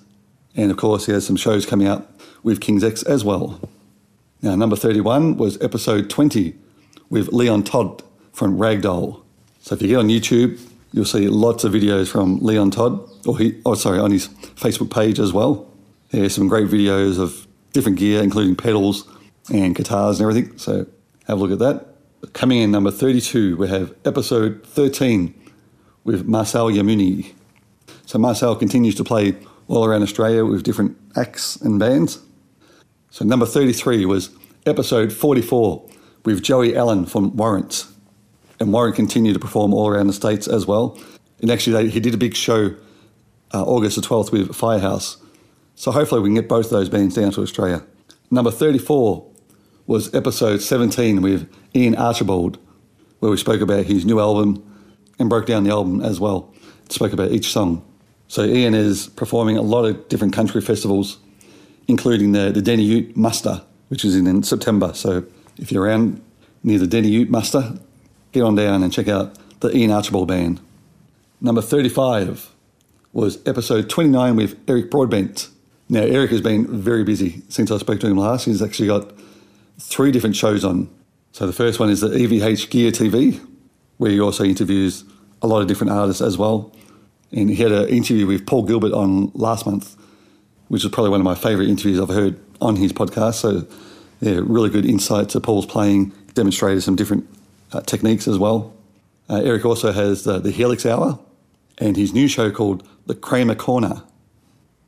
and 0.55 0.71
of 0.71 0.77
course 0.77 1.05
he 1.05 1.11
has 1.11 1.27
some 1.27 1.35
shows 1.35 1.65
coming 1.65 1.85
out 1.85 2.09
with 2.41 2.59
King's 2.59 2.83
X 2.83 3.03
as 3.03 3.23
well. 3.23 3.59
Now, 4.41 4.55
number 4.55 4.77
31 4.77 5.37
was 5.37 5.61
episode 5.61 6.09
20 6.09 6.55
with 7.09 7.29
Leon 7.29 7.63
Todd 7.63 8.03
from 8.33 8.57
Ragdoll. 8.57 9.23
So 9.61 9.75
if 9.75 9.81
you 9.81 9.89
get 9.89 9.97
on 9.97 10.07
YouTube, 10.07 10.59
you'll 10.91 11.05
see 11.05 11.27
lots 11.27 11.63
of 11.63 11.73
videos 11.73 12.09
from 12.09 12.39
Leon 12.39 12.71
Todd, 12.71 13.07
or 13.25 13.37
he, 13.37 13.59
oh 13.65 13.75
sorry, 13.75 13.99
on 13.99 14.11
his 14.11 14.27
Facebook 14.27 14.91
page 14.91 15.19
as 15.19 15.33
well. 15.33 15.69
There's 16.11 16.33
some 16.33 16.47
great 16.47 16.67
videos 16.67 17.19
of 17.19 17.47
different 17.73 17.99
gear, 17.99 18.23
including 18.23 18.55
pedals 18.55 19.07
and 19.53 19.75
guitars 19.75 20.19
and 20.19 20.29
everything. 20.29 20.57
So 20.57 20.87
have 21.27 21.39
a 21.39 21.41
look 21.41 21.51
at 21.51 21.59
that. 21.59 22.33
Coming 22.33 22.59
in 22.59 22.71
number 22.71 22.91
32, 22.91 23.57
we 23.57 23.67
have 23.67 23.93
episode 24.05 24.65
13 24.65 25.33
with 26.03 26.25
Marcel 26.25 26.67
Yammouni. 26.67 27.33
So 28.05 28.17
Marcel 28.17 28.55
continues 28.55 28.95
to 28.95 29.03
play 29.03 29.35
all 29.67 29.85
around 29.85 30.01
Australia 30.01 30.43
with 30.43 30.63
different 30.63 30.97
acts 31.15 31.55
and 31.57 31.79
bands. 31.79 32.19
So 33.11 33.23
number 33.23 33.45
33 33.45 34.05
was 34.05 34.31
episode 34.65 35.13
44 35.13 35.87
with 36.25 36.43
Joey 36.43 36.75
Allen 36.75 37.05
from 37.05 37.35
Warrant. 37.35 37.85
And 38.59 38.73
Warrant 38.73 38.95
continued 38.95 39.33
to 39.33 39.39
perform 39.39 39.73
all 39.73 39.87
around 39.87 40.07
the 40.07 40.13
States 40.13 40.47
as 40.47 40.65
well. 40.65 40.99
And 41.41 41.49
actually, 41.49 41.73
they, 41.73 41.89
he 41.89 41.99
did 41.99 42.13
a 42.13 42.17
big 42.17 42.35
show 42.35 42.75
uh, 43.53 43.63
August 43.63 43.95
the 43.95 44.01
12th 44.01 44.31
with 44.31 44.55
Firehouse. 44.55 45.17
So 45.75 45.91
hopefully 45.91 46.21
we 46.21 46.27
can 46.27 46.35
get 46.35 46.49
both 46.49 46.65
of 46.65 46.71
those 46.71 46.89
bands 46.89 47.15
down 47.15 47.31
to 47.31 47.41
Australia. 47.41 47.83
Number 48.29 48.51
34 48.51 49.25
was 49.87 50.13
episode 50.13 50.61
17 50.61 51.21
with 51.21 51.51
Ian 51.73 51.95
Archibald, 51.95 52.59
where 53.19 53.31
we 53.31 53.37
spoke 53.37 53.61
about 53.61 53.85
his 53.85 54.05
new 54.05 54.19
album 54.19 54.63
and 55.17 55.29
broke 55.29 55.45
down 55.45 55.63
the 55.63 55.71
album 55.71 56.01
as 56.01 56.19
well. 56.19 56.53
Spoke 56.89 57.13
about 57.13 57.31
each 57.31 57.51
song. 57.51 57.83
So 58.27 58.43
Ian 58.43 58.75
is 58.75 59.07
performing 59.07 59.57
a 59.57 59.61
lot 59.61 59.85
of 59.85 60.07
different 60.09 60.33
country 60.33 60.61
festivals, 60.61 61.17
including 61.87 62.33
the, 62.33 62.51
the 62.51 62.61
Deni 62.61 62.85
Ute 62.85 63.17
Muster, 63.17 63.63
which 63.87 64.05
is 64.05 64.15
in, 64.15 64.27
in 64.27 64.43
September. 64.43 64.93
So 64.93 65.25
if 65.59 65.71
you're 65.71 65.83
around 65.83 66.21
near 66.63 66.79
the 66.79 66.85
Deni 66.85 67.09
Ute 67.09 67.29
Muster, 67.29 67.79
get 68.31 68.43
on 68.43 68.55
down 68.55 68.83
and 68.83 68.91
check 68.91 69.07
out 69.07 69.37
the 69.59 69.75
Ian 69.75 69.91
Archibald 69.91 70.27
Band. 70.27 70.59
Number 71.41 71.61
35 71.61 72.49
was 73.13 73.39
episode 73.47 73.89
29 73.89 74.35
with 74.35 74.57
Eric 74.67 74.91
Broadbent. 74.91 75.49
Now, 75.89 76.01
Eric 76.01 76.31
has 76.31 76.41
been 76.41 76.67
very 76.67 77.03
busy 77.03 77.41
since 77.49 77.71
I 77.71 77.77
spoke 77.77 77.99
to 78.01 78.07
him 78.07 78.17
last. 78.17 78.45
He's 78.45 78.61
actually 78.61 78.87
got 78.87 79.11
three 79.79 80.11
different 80.11 80.35
shows 80.35 80.63
on. 80.63 80.89
So 81.31 81.47
the 81.47 81.53
first 81.53 81.79
one 81.79 81.89
is 81.89 82.01
the 82.01 82.09
EVH 82.09 82.69
Gear 82.69 82.91
TV, 82.91 83.39
where 83.97 84.11
he 84.11 84.19
also 84.19 84.43
interviews 84.43 85.03
a 85.41 85.47
lot 85.47 85.61
of 85.61 85.67
different 85.67 85.91
artists 85.91 86.21
as 86.21 86.37
well. 86.37 86.71
And 87.31 87.49
he 87.49 87.55
had 87.55 87.71
an 87.71 87.87
interview 87.89 88.27
with 88.27 88.45
Paul 88.45 88.63
Gilbert 88.63 88.93
on 88.93 89.31
last 89.33 89.65
month, 89.65 89.95
which 90.67 90.83
was 90.83 90.91
probably 90.91 91.11
one 91.11 91.21
of 91.21 91.25
my 91.25 91.35
favourite 91.35 91.69
interviews 91.69 91.99
I've 91.99 92.09
heard 92.09 92.39
on 92.61 92.75
his 92.75 92.93
podcast. 92.93 93.35
So, 93.35 93.65
yeah, 94.21 94.39
really 94.43 94.69
good 94.69 94.85
insight 94.85 95.29
to 95.29 95.39
Paul's 95.39 95.65
playing, 95.65 96.11
demonstrated 96.33 96.83
some 96.83 96.95
different 96.95 97.27
uh, 97.71 97.81
techniques 97.81 98.27
as 98.27 98.37
well. 98.37 98.73
Uh, 99.29 99.41
Eric 99.43 99.65
also 99.65 99.91
has 99.91 100.23
the, 100.23 100.39
the 100.39 100.51
Helix 100.51 100.85
Hour 100.85 101.19
and 101.77 101.95
his 101.95 102.13
new 102.13 102.27
show 102.27 102.51
called 102.51 102.87
The 103.05 103.15
Kramer 103.15 103.55
Corner. 103.55 104.03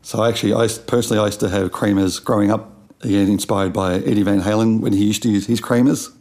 So, 0.01 0.23
actually, 0.23 0.53
I 0.53 0.67
personally 0.87 1.21
I 1.21 1.25
used 1.27 1.39
to 1.41 1.49
have 1.49 1.71
Kramers 1.71 2.23
growing 2.23 2.51
up, 2.51 2.73
again, 3.01 3.29
inspired 3.29 3.71
by 3.71 3.95
Eddie 3.95 4.23
Van 4.23 4.41
Halen 4.41 4.81
when 4.81 4.93
he 4.93 5.05
used 5.05 5.21
to 5.23 5.29
use 5.29 5.45
his 5.45 5.61
Kramers. 5.61 6.11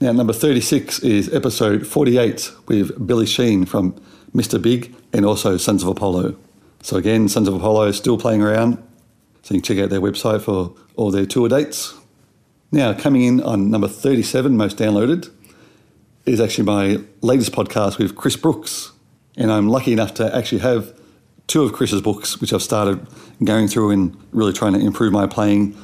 Now, 0.00 0.12
number 0.12 0.32
36 0.32 0.98
is 1.00 1.32
episode 1.32 1.86
48 1.86 2.50
with 2.66 3.06
Billy 3.06 3.26
Sheehan 3.26 3.64
from 3.64 3.92
Mr. 4.34 4.60
Big 4.60 4.94
and 5.12 5.24
also 5.24 5.56
Sons 5.56 5.82
of 5.84 5.88
Apollo. 5.88 6.36
So, 6.82 6.96
again, 6.96 7.28
Sons 7.28 7.46
of 7.46 7.54
Apollo 7.54 7.86
is 7.86 7.96
still 7.96 8.18
playing 8.18 8.42
around. 8.42 8.76
So, 9.42 9.54
you 9.54 9.60
can 9.60 9.76
check 9.76 9.84
out 9.84 9.90
their 9.90 10.00
website 10.00 10.42
for 10.42 10.74
all 10.96 11.12
their 11.12 11.26
tour 11.26 11.48
dates. 11.48 11.94
Now, 12.76 12.92
coming 12.92 13.22
in 13.22 13.42
on 13.42 13.70
number 13.70 13.88
37, 13.88 14.54
most 14.54 14.76
downloaded, 14.76 15.32
is 16.26 16.42
actually 16.42 16.64
my 16.64 17.02
latest 17.22 17.52
podcast 17.52 17.96
with 17.96 18.14
Chris 18.14 18.36
Brooks. 18.36 18.92
And 19.34 19.50
I'm 19.50 19.66
lucky 19.66 19.94
enough 19.94 20.12
to 20.16 20.36
actually 20.36 20.58
have 20.58 20.92
two 21.46 21.62
of 21.62 21.72
Chris's 21.72 22.02
books, 22.02 22.38
which 22.38 22.52
I've 22.52 22.60
started 22.60 23.06
going 23.42 23.66
through 23.66 23.92
and 23.92 24.14
really 24.30 24.52
trying 24.52 24.74
to 24.74 24.78
improve 24.78 25.10
my 25.10 25.26
playing 25.26 25.74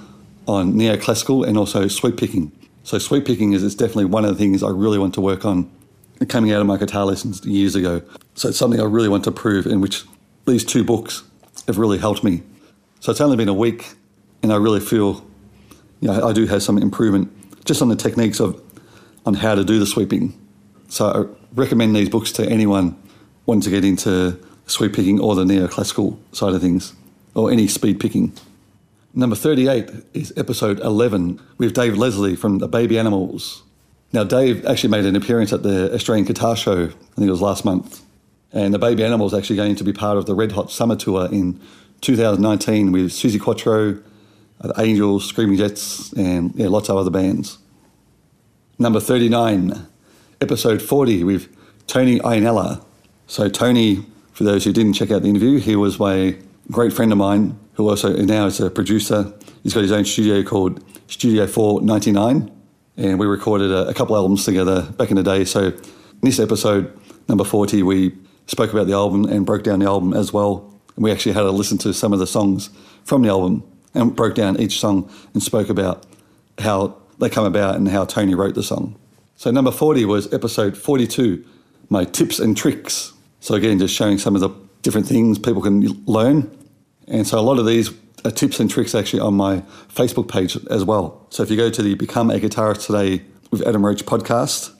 on 0.46 0.74
neoclassical 0.74 1.48
and 1.48 1.56
also 1.56 1.88
sweep 1.88 2.18
picking. 2.18 2.52
So 2.82 2.98
sweep 2.98 3.24
picking 3.24 3.54
is 3.54 3.64
it's 3.64 3.74
definitely 3.74 4.04
one 4.04 4.26
of 4.26 4.36
the 4.36 4.44
things 4.44 4.62
I 4.62 4.68
really 4.68 4.98
want 4.98 5.14
to 5.14 5.22
work 5.22 5.46
on 5.46 5.70
coming 6.28 6.52
out 6.52 6.60
of 6.60 6.66
my 6.66 6.76
guitar 6.76 7.06
lessons 7.06 7.42
years 7.46 7.74
ago. 7.74 8.02
So 8.34 8.50
it's 8.50 8.58
something 8.58 8.78
I 8.78 8.84
really 8.84 9.08
want 9.08 9.24
to 9.24 9.32
prove 9.32 9.64
in 9.64 9.80
which 9.80 10.04
these 10.44 10.62
two 10.62 10.84
books 10.84 11.22
have 11.66 11.78
really 11.78 11.96
helped 11.96 12.22
me. 12.22 12.42
So 13.00 13.10
it's 13.12 13.20
only 13.22 13.38
been 13.38 13.48
a 13.48 13.54
week 13.54 13.94
and 14.42 14.52
I 14.52 14.56
really 14.56 14.80
feel 14.80 15.24
you 16.02 16.08
know, 16.08 16.28
I 16.28 16.32
do 16.32 16.46
have 16.46 16.62
some 16.62 16.76
improvement 16.78 17.30
just 17.64 17.80
on 17.80 17.88
the 17.88 17.96
techniques 17.96 18.40
of 18.40 18.60
on 19.24 19.34
how 19.34 19.54
to 19.54 19.64
do 19.64 19.78
the 19.78 19.86
sweeping. 19.86 20.38
So 20.88 21.06
I 21.06 21.38
recommend 21.54 21.94
these 21.94 22.08
books 22.08 22.32
to 22.32 22.46
anyone 22.46 23.00
wanting 23.46 23.62
to 23.62 23.70
get 23.70 23.84
into 23.84 24.38
sweep 24.66 24.94
picking 24.94 25.20
or 25.20 25.36
the 25.36 25.44
neoclassical 25.44 26.18
side 26.32 26.54
of 26.54 26.60
things 26.60 26.92
or 27.34 27.50
any 27.50 27.68
speed 27.68 28.00
picking. 28.00 28.32
Number 29.14 29.36
38 29.36 29.90
is 30.12 30.32
episode 30.36 30.80
11 30.80 31.40
with 31.58 31.72
Dave 31.72 31.96
Leslie 31.96 32.34
from 32.34 32.58
the 32.58 32.66
Baby 32.66 32.98
Animals. 32.98 33.62
Now, 34.12 34.24
Dave 34.24 34.66
actually 34.66 34.90
made 34.90 35.04
an 35.04 35.14
appearance 35.14 35.52
at 35.52 35.62
the 35.62 35.94
Australian 35.94 36.26
Guitar 36.26 36.56
Show, 36.56 36.84
I 36.84 37.14
think 37.14 37.28
it 37.28 37.30
was 37.30 37.40
last 37.40 37.64
month. 37.64 38.02
And 38.52 38.74
the 38.74 38.78
Baby 38.78 39.04
Animals 39.04 39.34
actually 39.34 39.56
going 39.56 39.76
to 39.76 39.84
be 39.84 39.92
part 39.92 40.18
of 40.18 40.26
the 40.26 40.34
Red 40.34 40.52
Hot 40.52 40.70
Summer 40.70 40.96
Tour 40.96 41.28
in 41.30 41.60
2019 42.00 42.90
with 42.90 43.12
Suzi 43.12 43.40
Quatro, 43.40 43.92
the 43.92 44.02
Angels, 44.78 45.24
Screaming 45.24 45.56
Jets, 45.56 46.12
and 46.12 46.54
yeah, 46.54 46.68
lots 46.68 46.88
of 46.88 46.96
other 46.96 47.10
bands. 47.10 47.58
Number 48.78 49.00
39, 49.00 49.86
episode 50.40 50.82
40 50.82 51.24
with 51.24 51.54
Tony 51.86 52.18
Iannella. 52.20 52.84
So, 53.26 53.48
Tony, 53.48 54.06
for 54.32 54.44
those 54.44 54.64
who 54.64 54.72
didn't 54.72 54.94
check 54.94 55.10
out 55.10 55.22
the 55.22 55.28
interview, 55.28 55.58
he 55.58 55.76
was 55.76 55.98
my 55.98 56.36
great 56.70 56.92
friend 56.92 57.12
of 57.12 57.18
mine 57.18 57.58
who 57.74 57.88
also 57.88 58.14
now 58.16 58.46
is 58.46 58.60
a 58.60 58.70
producer. 58.70 59.32
He's 59.62 59.74
got 59.74 59.82
his 59.82 59.92
own 59.92 60.04
studio 60.04 60.42
called 60.42 60.82
Studio 61.08 61.46
499, 61.46 62.50
and 62.96 63.18
we 63.18 63.26
recorded 63.26 63.70
a, 63.70 63.88
a 63.88 63.94
couple 63.94 64.16
albums 64.16 64.44
together 64.44 64.82
back 64.82 65.10
in 65.10 65.16
the 65.16 65.22
day. 65.22 65.44
So, 65.44 65.66
in 65.68 65.80
this 66.22 66.38
episode, 66.38 66.98
number 67.28 67.44
40, 67.44 67.82
we 67.82 68.14
spoke 68.46 68.72
about 68.72 68.86
the 68.86 68.92
album 68.92 69.24
and 69.24 69.46
broke 69.46 69.64
down 69.64 69.80
the 69.80 69.86
album 69.86 70.12
as 70.12 70.32
well. 70.32 70.72
And 70.96 71.04
we 71.04 71.10
actually 71.10 71.32
had 71.32 71.42
to 71.42 71.50
listen 71.50 71.78
to 71.78 71.92
some 71.94 72.12
of 72.12 72.18
the 72.18 72.26
songs 72.26 72.70
from 73.04 73.22
the 73.22 73.28
album 73.28 73.64
and 73.94 74.14
broke 74.14 74.34
down 74.34 74.60
each 74.60 74.80
song 74.80 75.10
and 75.34 75.42
spoke 75.42 75.68
about 75.68 76.06
how 76.58 76.96
they 77.18 77.28
come 77.28 77.44
about 77.44 77.76
and 77.76 77.88
how 77.88 78.04
Tony 78.04 78.34
wrote 78.34 78.54
the 78.54 78.62
song. 78.62 78.96
So, 79.36 79.50
number 79.50 79.70
40 79.70 80.04
was 80.04 80.32
episode 80.32 80.76
42, 80.76 81.44
my 81.88 82.04
tips 82.04 82.38
and 82.38 82.56
tricks. 82.56 83.12
So, 83.40 83.54
again, 83.54 83.78
just 83.78 83.94
showing 83.94 84.18
some 84.18 84.34
of 84.34 84.40
the 84.40 84.50
different 84.82 85.06
things 85.06 85.38
people 85.38 85.62
can 85.62 85.82
learn 86.06 86.50
and 87.08 87.26
so 87.26 87.38
a 87.38 87.42
lot 87.42 87.58
of 87.58 87.66
these 87.66 87.90
are 88.24 88.30
tips 88.30 88.60
and 88.60 88.70
tricks 88.70 88.94
actually 88.94 89.20
on 89.20 89.34
my 89.34 89.62
Facebook 89.92 90.28
page 90.28 90.56
as 90.70 90.84
well. 90.84 91.26
So 91.30 91.42
if 91.42 91.50
you 91.50 91.56
go 91.56 91.70
to 91.70 91.82
the 91.82 91.94
Become 91.94 92.30
a 92.30 92.38
Guitarist 92.38 92.86
Today 92.86 93.24
with 93.50 93.66
Adam 93.66 93.84
Roach 93.84 94.06
podcast 94.06 94.74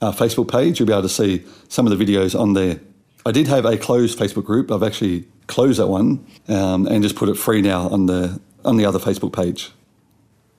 uh, 0.00 0.12
Facebook 0.12 0.50
page, 0.50 0.78
you'll 0.78 0.86
be 0.86 0.92
able 0.92 1.02
to 1.02 1.08
see 1.08 1.44
some 1.68 1.86
of 1.86 1.96
the 1.96 2.04
videos 2.04 2.38
on 2.38 2.54
there. 2.54 2.80
I 3.24 3.32
did 3.32 3.48
have 3.48 3.64
a 3.64 3.76
closed 3.76 4.18
Facebook 4.18 4.44
group. 4.44 4.70
I've 4.70 4.82
actually 4.82 5.26
closed 5.46 5.78
that 5.78 5.88
one 5.88 6.26
um, 6.48 6.86
and 6.86 7.02
just 7.02 7.16
put 7.16 7.28
it 7.28 7.36
free 7.36 7.60
now 7.60 7.88
on 7.88 8.06
the 8.06 8.40
on 8.66 8.76
the 8.76 8.84
other 8.84 8.98
Facebook 8.98 9.32
page. 9.32 9.70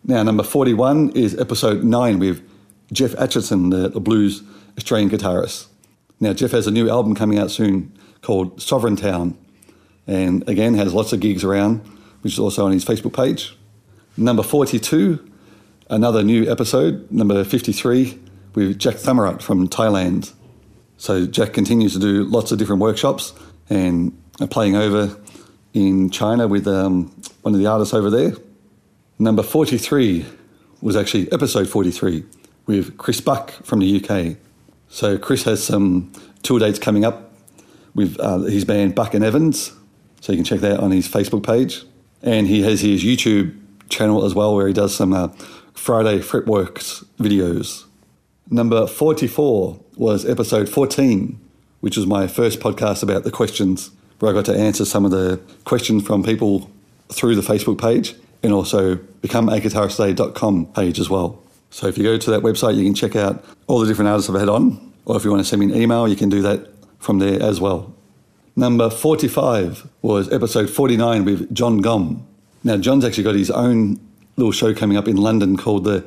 Now, 0.04 0.24
number 0.24 0.44
41 0.44 1.12
is 1.12 1.38
episode 1.38 1.84
9 1.84 2.20
with 2.20 2.42
Jeff 2.92 3.14
Atchison, 3.16 3.70
the, 3.70 3.90
the 3.90 4.00
blues 4.00 4.42
Australian 4.78 5.10
guitarist. 5.10 5.68
Now, 6.20 6.34
Jeff 6.34 6.52
has 6.52 6.66
a 6.66 6.72
new 6.72 6.90
album 6.90 7.14
coming 7.14 7.38
out 7.38 7.52
soon 7.52 7.92
called 8.22 8.62
Sovereign 8.62 8.96
Town 8.96 9.38
and 10.08 10.48
again 10.48 10.74
has 10.76 10.94
lots 10.94 11.12
of 11.14 11.20
gigs 11.20 11.44
around, 11.44 11.80
which 12.22 12.34
is 12.34 12.40
also 12.40 12.66
on 12.66 12.72
his 12.72 12.86
Facebook 12.86 13.14
page. 13.14 13.56
Number 14.16 14.42
42, 14.42 15.30
another 15.90 16.24
new 16.24 16.50
episode, 16.50 17.12
number 17.12 17.44
53, 17.44 18.18
with 18.56 18.80
Jack 18.80 18.96
Thammarat 18.96 19.42
from 19.44 19.68
Thailand. 19.68 20.34
So 20.98 21.28
Jack 21.28 21.54
continues 21.54 21.94
to 21.94 22.00
do 22.00 22.24
lots 22.24 22.52
of 22.52 22.58
different 22.58 22.82
workshops 22.82 23.34
and 23.70 24.18
playing 24.50 24.76
over 24.76 25.16
in 25.78 26.10
China 26.10 26.48
with 26.48 26.68
um, 26.68 27.16
one 27.44 27.54
of 27.54 27.60
the 27.60 27.68
artists 27.68 27.94
over 27.94 28.10
there. 28.10 28.34
Number 29.20 29.44
43 29.44 30.26
was 30.82 30.96
actually 30.96 31.32
episode 31.32 31.70
43 31.70 32.24
with 32.66 32.98
Chris 32.98 33.22
Buck 33.22 33.52
from 33.64 33.80
the 33.80 34.04
UK. 34.04 34.38
So 34.90 35.18
Chris 35.18 35.44
has 35.44 35.64
some 35.64 36.12
tour 36.42 36.60
dates 36.60 36.80
coming 36.80 37.06
up 37.06 37.32
with 37.94 38.20
uh, 38.20 38.40
his 38.40 38.66
band 38.66 38.96
Buck 38.96 39.14
and 39.14 39.24
Evans. 39.24 39.72
So 40.22 40.32
you 40.32 40.38
can 40.38 40.46
check 40.46 40.62
that 40.62 40.80
on 40.80 40.92
his 40.92 41.08
Facebook 41.08 41.46
page. 41.46 41.84
And 42.24 42.48
he 42.48 42.64
has 42.64 42.82
his 42.82 43.04
YouTube 43.04 43.56
channel 43.90 44.26
as 44.26 44.34
well 44.34 44.56
where 44.56 44.68
he 44.68 44.74
does 44.74 44.96
some 44.96 45.14
uh, 45.14 45.28
Friday 45.74 46.20
Fretworks 46.20 47.06
videos. 47.20 47.86
Number 48.50 48.88
44 48.88 49.80
was 49.96 50.26
episode 50.26 50.70
14, 50.70 51.40
which 51.82 51.98
was 51.98 52.08
my 52.08 52.28
first 52.28 52.60
podcast 52.60 53.04
about 53.04 53.24
the 53.24 53.32
questions, 53.32 53.92
where 54.20 54.32
I 54.32 54.34
got 54.34 54.46
to 54.46 54.58
answer 54.58 54.86
some 54.86 55.06
of 55.06 55.12
the 55.12 55.40
questions 55.66 56.06
from 56.06 56.24
people 56.24 56.70
through 57.10 57.36
the 57.36 57.42
Facebook 57.42 57.80
page 57.80 58.16
and 58.44 58.54
also 58.54 58.96
become 59.22 59.48
becomeaguitaristtoday.com 59.48 60.68
page 60.74 61.00
as 61.00 61.10
well. 61.10 61.42
So 61.70 61.88
if 61.88 61.98
you 61.98 62.04
go 62.04 62.18
to 62.18 62.32
that 62.32 62.42
website, 62.42 62.76
you 62.76 62.84
can 62.84 62.94
check 62.94 63.16
out 63.16 63.44
all 63.68 63.80
the 63.80 63.88
different 63.88 64.10
artists 64.10 64.30
I've 64.30 64.40
had 64.40 64.50
on, 64.50 64.94
or 65.06 65.18
if 65.18 65.24
you 65.24 65.32
want 65.32 65.42
to 65.42 65.48
send 65.48 65.60
me 65.60 65.72
an 65.72 65.82
email, 65.82 66.08
you 66.08 66.16
can 66.16 66.30
do 66.30 66.42
that 66.42 66.68
from 67.00 67.20
there 67.20 67.42
as 67.42 67.60
well. 67.60 67.94
Number 68.56 68.90
45 68.90 69.88
was 70.02 70.32
episode 70.32 70.70
49 70.70 71.26
with 71.26 71.54
Jon 71.54 71.82
Gomm. 71.82 72.24
Now, 72.64 72.78
John's 72.78 73.06
actually 73.06 73.24
got 73.24 73.36
his 73.36 73.52
own 73.52 74.00
little 74.36 74.52
show 74.52 74.74
coming 74.74 74.98
up 74.98 75.08
in 75.08 75.18
London 75.18 75.58
called 75.58 75.84
the 75.84 76.06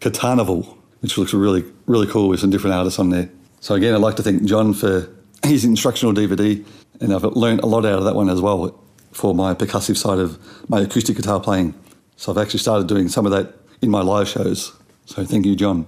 Carnival 0.00 0.76
which 1.00 1.18
looks 1.18 1.32
really, 1.34 1.64
really 1.86 2.06
cool 2.06 2.28
with 2.28 2.40
some 2.40 2.50
different 2.50 2.74
artists 2.74 2.98
on 2.98 3.10
there. 3.10 3.28
So 3.60 3.74
again, 3.74 3.94
I'd 3.94 4.00
like 4.00 4.16
to 4.16 4.22
thank 4.22 4.44
John 4.44 4.74
for 4.74 5.08
his 5.44 5.64
instructional 5.64 6.14
DVD, 6.14 6.64
and 7.00 7.12
I've 7.12 7.24
learned 7.24 7.60
a 7.60 7.66
lot 7.66 7.84
out 7.84 7.98
of 7.98 8.04
that 8.04 8.14
one 8.14 8.28
as 8.30 8.40
well 8.40 8.82
for 9.12 9.34
my 9.34 9.54
percussive 9.54 9.96
side 9.96 10.18
of 10.18 10.38
my 10.68 10.80
acoustic 10.80 11.16
guitar 11.16 11.40
playing. 11.40 11.74
So 12.16 12.32
I've 12.32 12.38
actually 12.38 12.60
started 12.60 12.86
doing 12.86 13.08
some 13.08 13.26
of 13.26 13.32
that 13.32 13.54
in 13.82 13.90
my 13.90 14.02
live 14.02 14.28
shows. 14.28 14.72
So 15.06 15.24
thank 15.24 15.46
you, 15.46 15.56
John. 15.56 15.86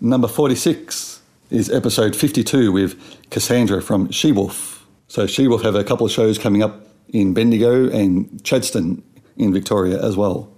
Number 0.00 0.28
46 0.28 1.20
is 1.50 1.70
episode 1.70 2.14
52 2.14 2.72
with 2.72 3.30
Cassandra 3.30 3.82
from 3.82 4.10
She 4.10 4.32
Wolf. 4.32 4.86
So 5.08 5.26
She 5.26 5.48
Wolf 5.48 5.62
have 5.62 5.74
a 5.74 5.84
couple 5.84 6.06
of 6.06 6.12
shows 6.12 6.38
coming 6.38 6.62
up 6.62 6.86
in 7.12 7.34
Bendigo 7.34 7.90
and 7.90 8.28
Chadstone 8.42 9.02
in 9.36 9.52
Victoria 9.52 10.00
as 10.02 10.16
well. 10.16 10.50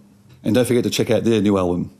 And 0.44 0.54
don't 0.54 0.66
forget 0.66 0.84
to 0.84 0.90
check 0.90 1.10
out 1.10 1.24
their 1.24 1.40
new 1.40 1.56
album. 1.56 1.90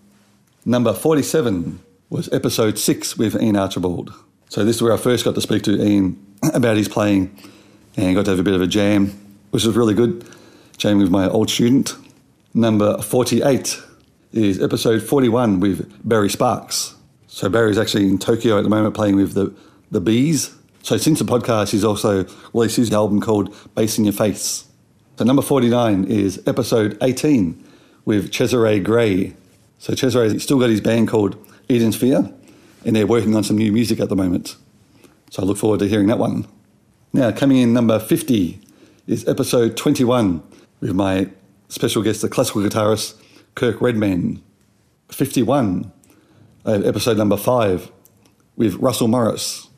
Number 0.64 0.92
47 0.92 1.80
was 2.11 2.32
episode 2.32 2.78
six 2.78 3.16
with 3.16 3.40
Ian 3.40 3.56
Archibald. 3.56 4.12
So 4.49 4.64
this 4.64 4.76
is 4.76 4.82
where 4.82 4.92
I 4.92 4.99
first 4.99 5.25
got 5.25 5.35
to 5.35 5.40
speak 5.40 5.62
to 5.62 5.82
Ian 5.82 6.25
about 6.54 6.76
his 6.76 6.88
playing 6.88 7.37
and 7.97 8.15
got 8.15 8.25
to 8.25 8.31
have 8.33 8.41
a 8.41 8.43
bit 8.43 8.55
of 8.55 8.63
a 8.63 8.67
jam, 8.67 9.09
which 9.51 9.65
was 9.65 9.77
really 9.77 9.95
good. 9.95 10.27
Jamming 10.77 11.03
with 11.03 11.11
my 11.11 11.29
old 11.29 11.51
student. 11.51 11.95
Number 12.55 13.01
48 13.01 13.81
is 14.33 14.61
episode 14.63 15.03
41 15.03 15.61
with 15.61 15.91
Barry 16.07 16.29
Sparks. 16.29 16.95
So 17.27 17.49
Barry's 17.49 17.79
actually 17.79 18.09
in 18.09 18.19
Tokyo 18.19 18.59
at 18.59 18.65
the 18.65 18.71
moment 18.71 18.95
playing 18.95 19.17
with 19.17 19.35
the, 19.35 19.55
the 19.91 20.00
B'z. 20.00 20.55
So 20.83 20.97
since 20.97 21.19
the 21.19 21.25
podcast, 21.25 21.71
he's 21.71 21.85
also 21.85 22.26
released 22.52 22.76
his 22.76 22.93
album 22.93 23.21
called 23.21 23.55
Bass 23.75 23.99
in 23.99 24.05
Your 24.05 24.13
Face. 24.13 24.67
So 25.17 25.25
number 25.25 25.43
49 25.43 26.05
is 26.05 26.43
episode 26.47 26.99
18 27.00 27.63
with 28.05 28.33
Cesare 28.33 28.81
Gray. 28.81 29.35
So 29.78 29.95
Cesare's 29.95 30.43
still 30.43 30.59
got 30.59 30.71
his 30.71 30.81
band 30.81 31.09
called 31.09 31.37
Eden 31.69 31.93
Sphere, 31.93 32.33
and 32.85 32.97
they're 32.97 33.07
working 33.07 33.35
on 33.37 33.45
some 33.45 33.57
new 33.57 33.73
music 33.73 34.00
at 34.00 34.09
the 34.09 34.17
moment. 34.17 34.57
So 35.31 35.43
I 35.43 35.47
look 35.47 35.59
forward 35.59 35.81
to 35.81 35.89
hearing 35.89 36.09
that 36.09 36.19
one. 36.19 36.47
Now, 37.13 37.31
coming 37.31 37.59
in 37.59 37.73
number 37.73 37.99
50 37.99 38.61
is 39.07 39.27
episode 39.29 39.77
21 39.77 40.43
with 40.81 40.95
my 40.95 41.29
special 41.69 42.03
guest, 42.03 42.23
the 42.23 42.29
classical 42.29 42.63
guitarist 42.63 43.21
Kirk 43.55 43.81
Redman. 43.81 44.43
51, 45.11 45.93
uh, 46.65 46.71
episode 46.71 47.19
number 47.19 47.37
5 47.37 47.93
with 48.57 48.75
Russell 48.77 49.09
Morris. 49.09 49.69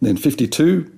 Then 0.00 0.16
52 0.16 0.92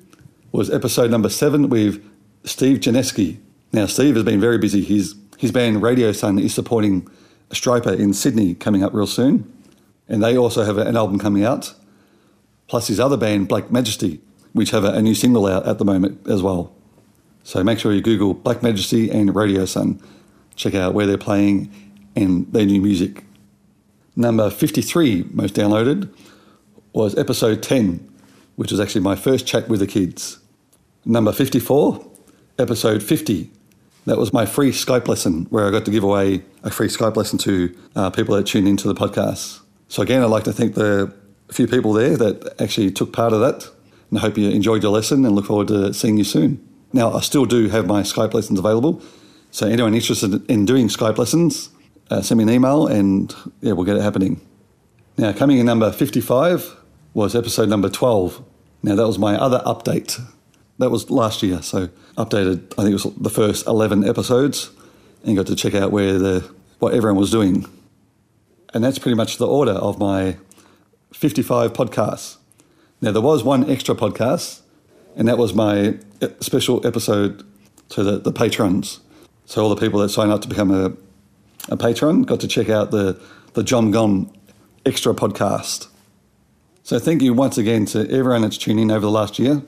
was 0.53 0.71
episode 0.71 1.11
number 1.11 1.31
7 1.31 1.71
with 1.71 2.05
Steve 2.45 2.79
Janevski. 2.79 3.39
Now, 3.73 3.87
Steve 3.87 4.17
has 4.17 4.25
been 4.25 4.41
very 4.41 4.59
busy. 4.59 4.83
His, 4.85 5.15
his 5.39 5.51
band 5.51 5.83
Radio 5.83 6.13
Sun 6.13 6.39
is 6.39 6.53
supporting 6.53 7.09
Stryper 7.51 7.99
in 7.99 8.13
Sydney 8.13 8.55
coming 8.55 8.83
up 8.83 8.93
real 8.93 9.07
soon 9.07 9.51
and 10.09 10.23
they 10.23 10.37
also 10.37 10.65
have 10.65 10.79
an 10.79 10.97
album 10.97 11.19
coming 11.19 11.45
out, 11.45 11.75
plus 12.67 12.89
his 12.89 12.99
other 12.99 13.17
band, 13.17 13.47
Black 13.47 13.71
Majesty, 13.71 14.21
which 14.53 14.71
have 14.71 14.85
a, 14.85 15.01
new 15.03 15.15
single 15.15 15.47
out 15.47 15.67
at 15.67 15.79
the 15.79 15.85
moment 15.85 16.27
as 16.29 16.43
well. 16.43 16.73
So 17.45 17.63
make 17.65 17.79
sure 17.79 17.93
you 17.93 18.01
Google 18.01 18.35
Black 18.35 18.63
Majesty 18.63 19.11
and 19.11 19.35
Radio 19.35 19.65
Sun. 19.65 20.03
Check 20.57 20.75
out 20.75 20.95
where 20.95 21.07
they're 21.07 21.17
playing 21.19 21.73
and 22.17 22.53
their 22.53 22.67
new 22.67 22.81
music. 22.81 23.25
Number 24.17 24.51
53, 24.51 25.27
most 25.31 25.55
downloaded, 25.55 26.13
was 26.93 27.17
episode 27.17 27.63
10, 27.63 28.07
which 28.57 28.73
was 28.73 28.81
actually 28.81 29.03
my 29.03 29.15
first 29.15 29.47
chat 29.47 29.69
with 29.69 29.81
the 29.81 29.87
kids. 29.87 30.39
Number 31.05 31.33
54, 31.33 32.05
episode 32.59 33.03
50. 33.03 33.51
That 34.07 34.19
was 34.19 34.33
my 34.33 34.47
free 34.47 34.73
Skype 34.73 35.07
lesson 35.07 35.47
where 35.51 35.67
I 35.67 35.71
got 35.71 35.85
to 35.85 35.91
give 35.91 36.03
away 36.03 36.43
a 36.63 36.71
free 36.71 36.89
Skype 36.89 37.17
lesson 37.17 37.39
to 37.41 37.77
uh, 37.95 38.11
people 38.11 38.35
that 38.35 38.47
tune 38.47 38.67
into 38.67 38.89
the 38.89 38.95
podcast. 38.95 39.61
So 39.89 40.03
again, 40.03 40.23
I'd 40.23 40.27
like 40.27 40.45
to 40.45 40.53
thank 40.53 40.75
the 40.75 41.15
few 41.51 41.67
people 41.67 41.93
there 41.93 42.17
that 42.17 42.61
actually 42.61 42.91
took 42.91 43.13
part 43.13 43.33
of 43.33 43.41
that. 43.41 43.71
And 44.11 44.19
I 44.19 44.23
hope 44.23 44.39
you 44.39 44.51
enjoyed 44.51 44.83
your 44.83 44.93
lesson 44.93 45.25
and 45.25 45.35
look 45.35 45.47
forward 45.47 45.69
to 45.69 45.93
seeing 45.93 46.17
you 46.17 46.25
soon. 46.25 46.67
Now, 46.93 47.13
I 47.13 47.21
still 47.21 47.45
do 47.45 47.69
have 47.69 47.87
my 47.87 48.03
Skype 48.03 48.33
lessons 48.33 48.59
available. 48.59 49.03
So 49.51 49.67
anyone 49.67 49.95
interested 49.95 50.49
in 50.51 50.65
doing 50.65 50.89
Skype 50.89 51.19
lessons, 51.19 51.71
uh, 52.11 52.23
send 52.23 52.39
me 52.39 52.45
an 52.45 52.51
email 52.51 52.87
and 52.87 53.35
yeah, 53.61 53.73
we'll 53.73 53.85
get 53.85 53.97
it 53.97 54.03
happening. 54.03 54.41
Now, 55.17 55.33
coming 55.33 55.59
in 55.59 55.67
number 55.67 55.93
55 55.93 56.77
was 57.13 57.35
episode 57.35 57.69
number 57.69 57.89
12. 57.89 58.43
Now, 58.83 58.95
that 58.95 59.07
was 59.07 59.19
my 59.19 59.37
other 59.37 59.61
update. 59.67 60.21
That 60.79 60.91
was 60.91 61.11
last 61.11 61.43
year. 61.43 61.61
So 61.61 61.89
updated, 62.17 62.73
I 62.79 62.83
think 62.83 62.91
it 62.91 63.05
was 63.05 63.15
the 63.15 63.31
first 63.31 63.67
11 63.67 64.09
episodes 64.09 64.71
and 65.25 65.37
got 65.37 65.47
to 65.49 65.57
check 65.57 65.75
out 65.75 65.91
where 65.91 66.19
the, 66.19 66.49
what 66.79 66.95
everyone 66.95 67.19
was 67.19 67.31
doing. 67.31 67.67
And 68.73 68.85
that's 68.85 68.99
pretty 68.99 69.17
much 69.17 69.39
the 69.39 69.47
order 69.47 69.73
of 69.73 69.99
my 69.99 70.37
55 71.13 71.73
podcasts. 71.73 72.37
Now, 73.01 73.13
there 73.13 73.23
was 73.23 73.45
one 73.45 73.71
extra 73.71 73.95
podcast, 73.95 74.63
and 75.17 75.29
that 75.29 75.39
was 75.39 75.55
my 75.55 75.99
uh, 76.21 76.29
special 76.41 76.85
episode 76.85 77.45
to 77.91 78.03
the, 78.03 78.19
the 78.19 78.33
patrons. 78.33 79.01
So, 79.47 79.63
all 79.63 79.69
the 79.69 79.81
people 79.81 80.01
that 80.01 80.09
signed 80.09 80.33
up 80.33 80.43
to 80.43 80.49
become 80.49 80.73
a, 80.73 80.93
a 81.69 81.77
patron 81.77 82.23
got 82.23 82.41
to 82.41 82.49
check 82.49 82.69
out 82.69 82.91
the, 82.91 83.21
the 83.55 83.63
Jon 83.63 83.93
Gomm 83.93 84.35
extra 84.85 85.15
podcast. 85.15 85.87
So, 86.83 86.99
thank 86.99 87.23
you 87.23 87.33
once 87.33 87.57
again 87.57 87.87
to 87.87 88.01
everyone 88.11 88.43
that's 88.43 88.59
tuned 88.59 88.81
in 88.81 88.91
over 88.91 89.01
the 89.07 89.11
last 89.11 89.39
year 89.39 89.63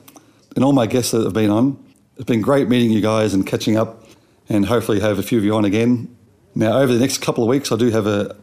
and 0.55 0.65
all 0.65 0.73
my 0.73 0.85
guests 0.85 1.11
that 1.11 1.23
have 1.23 1.33
been 1.33 1.49
on. 1.49 1.81
It's 2.17 2.25
been 2.25 2.41
great 2.41 2.67
meeting 2.67 2.91
you 2.91 3.01
guys 3.01 3.33
and 3.33 3.47
catching 3.47 3.77
up, 3.77 4.05
and 4.49 4.65
hopefully, 4.65 4.99
have 4.99 5.19
a 5.19 5.23
few 5.23 5.37
of 5.37 5.45
you 5.45 5.55
on 5.55 5.63
again. 5.63 6.13
Now, 6.53 6.77
over 6.79 6.93
the 6.93 6.99
next 6.99 7.19
couple 7.19 7.45
of 7.45 7.49
weeks, 7.49 7.71
I 7.71 7.77
do 7.77 7.89
have 7.91 8.07
a, 8.07 8.35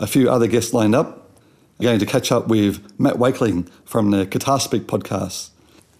a 0.00 0.08
few 0.08 0.28
other 0.28 0.48
guests 0.48 0.74
lined 0.74 0.96
up. 0.96 1.21
Going 1.82 1.98
to 1.98 2.06
catch 2.06 2.30
up 2.30 2.46
with 2.46 2.80
Matt 3.00 3.18
Wakeling 3.18 3.68
from 3.84 4.12
the 4.12 4.24
Guitar 4.24 4.60
Speak 4.60 4.82
podcast. 4.84 5.50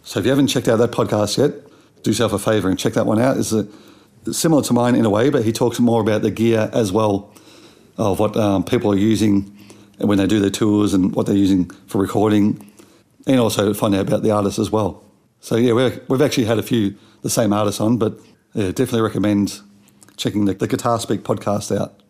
So 0.05 0.21
if 0.21 0.25
you 0.25 0.31
haven't 0.31 0.47
checked 0.47 0.69
out 0.69 0.77
that 0.77 0.93
podcast 0.93 1.37
yet, 1.37 1.55
do 2.05 2.11
yourself 2.11 2.33
a 2.33 2.39
favour 2.39 2.69
and 2.69 2.79
check 2.79 2.93
that 2.93 3.05
one 3.05 3.21
out. 3.21 3.37
It's, 3.37 3.53
a, 3.53 3.67
it's 4.25 4.39
similar 4.39 4.63
to 4.63 4.73
mine 4.73 4.95
in 4.95 5.05
a 5.05 5.11
way, 5.11 5.29
but 5.29 5.45
he 5.45 5.51
talks 5.51 5.81
more 5.81 6.01
about 6.01 6.23
the 6.23 6.31
gear 6.31 6.71
as 6.73 6.93
well 6.93 7.35
of 7.99 8.21
what 8.21 8.37
um, 8.37 8.63
people 8.63 8.93
are 8.93 8.97
using 8.97 9.59
when 9.99 10.19
they 10.19 10.27
do 10.29 10.39
their 10.39 10.51
tours 10.51 10.95
and 10.95 11.17
what 11.17 11.27
they're 11.27 11.35
using 11.35 11.69
for 11.89 12.01
recording, 12.01 12.65
and 13.27 13.41
also 13.41 13.75
find 13.75 13.93
out 13.97 14.07
about 14.07 14.23
the 14.23 14.31
artists 14.31 14.61
as 14.61 14.71
well. 14.71 15.03
So 15.41 15.57
yeah, 15.57 15.73
we 15.73 15.83
have 15.83 16.23
actually 16.23 16.45
had 16.45 16.61
a 16.61 16.63
few 16.63 16.97
the 17.23 17.31
same 17.31 17.53
artists 17.53 17.81
on, 17.81 17.99
but 17.99 18.21
yeah, 18.55 18.67
definitely 18.67 19.01
recommend 19.01 19.61
checking 20.17 20.45
the, 20.45 20.55
the 20.55 20.69
Guitar 20.69 21.01
Speak 21.01 21.25
podcast 21.25 21.77
out. 21.77 22.02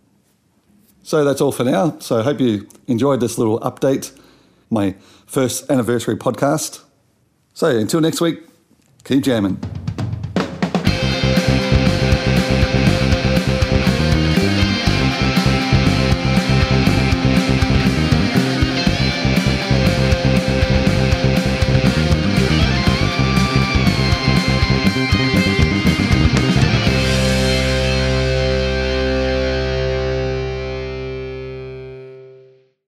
So 1.03 1.25
that's 1.25 1.41
all 1.41 1.53
for 1.53 1.65
now. 1.65 1.99
So 1.99 2.21
I 2.21 2.23
hope 2.23 2.41
you 2.41 2.69
enjoyed 2.87 3.21
this 3.21 3.39
little 3.39 3.61
update, 3.61 4.17
my 4.71 4.95
first 5.27 5.71
anniversary 5.71 6.17
podcast. 6.17 6.83
So 7.55 7.67
until 7.69 8.01
next 8.01 8.21
week, 8.21 8.41
keep 9.05 9.25
jamming. 9.25 9.61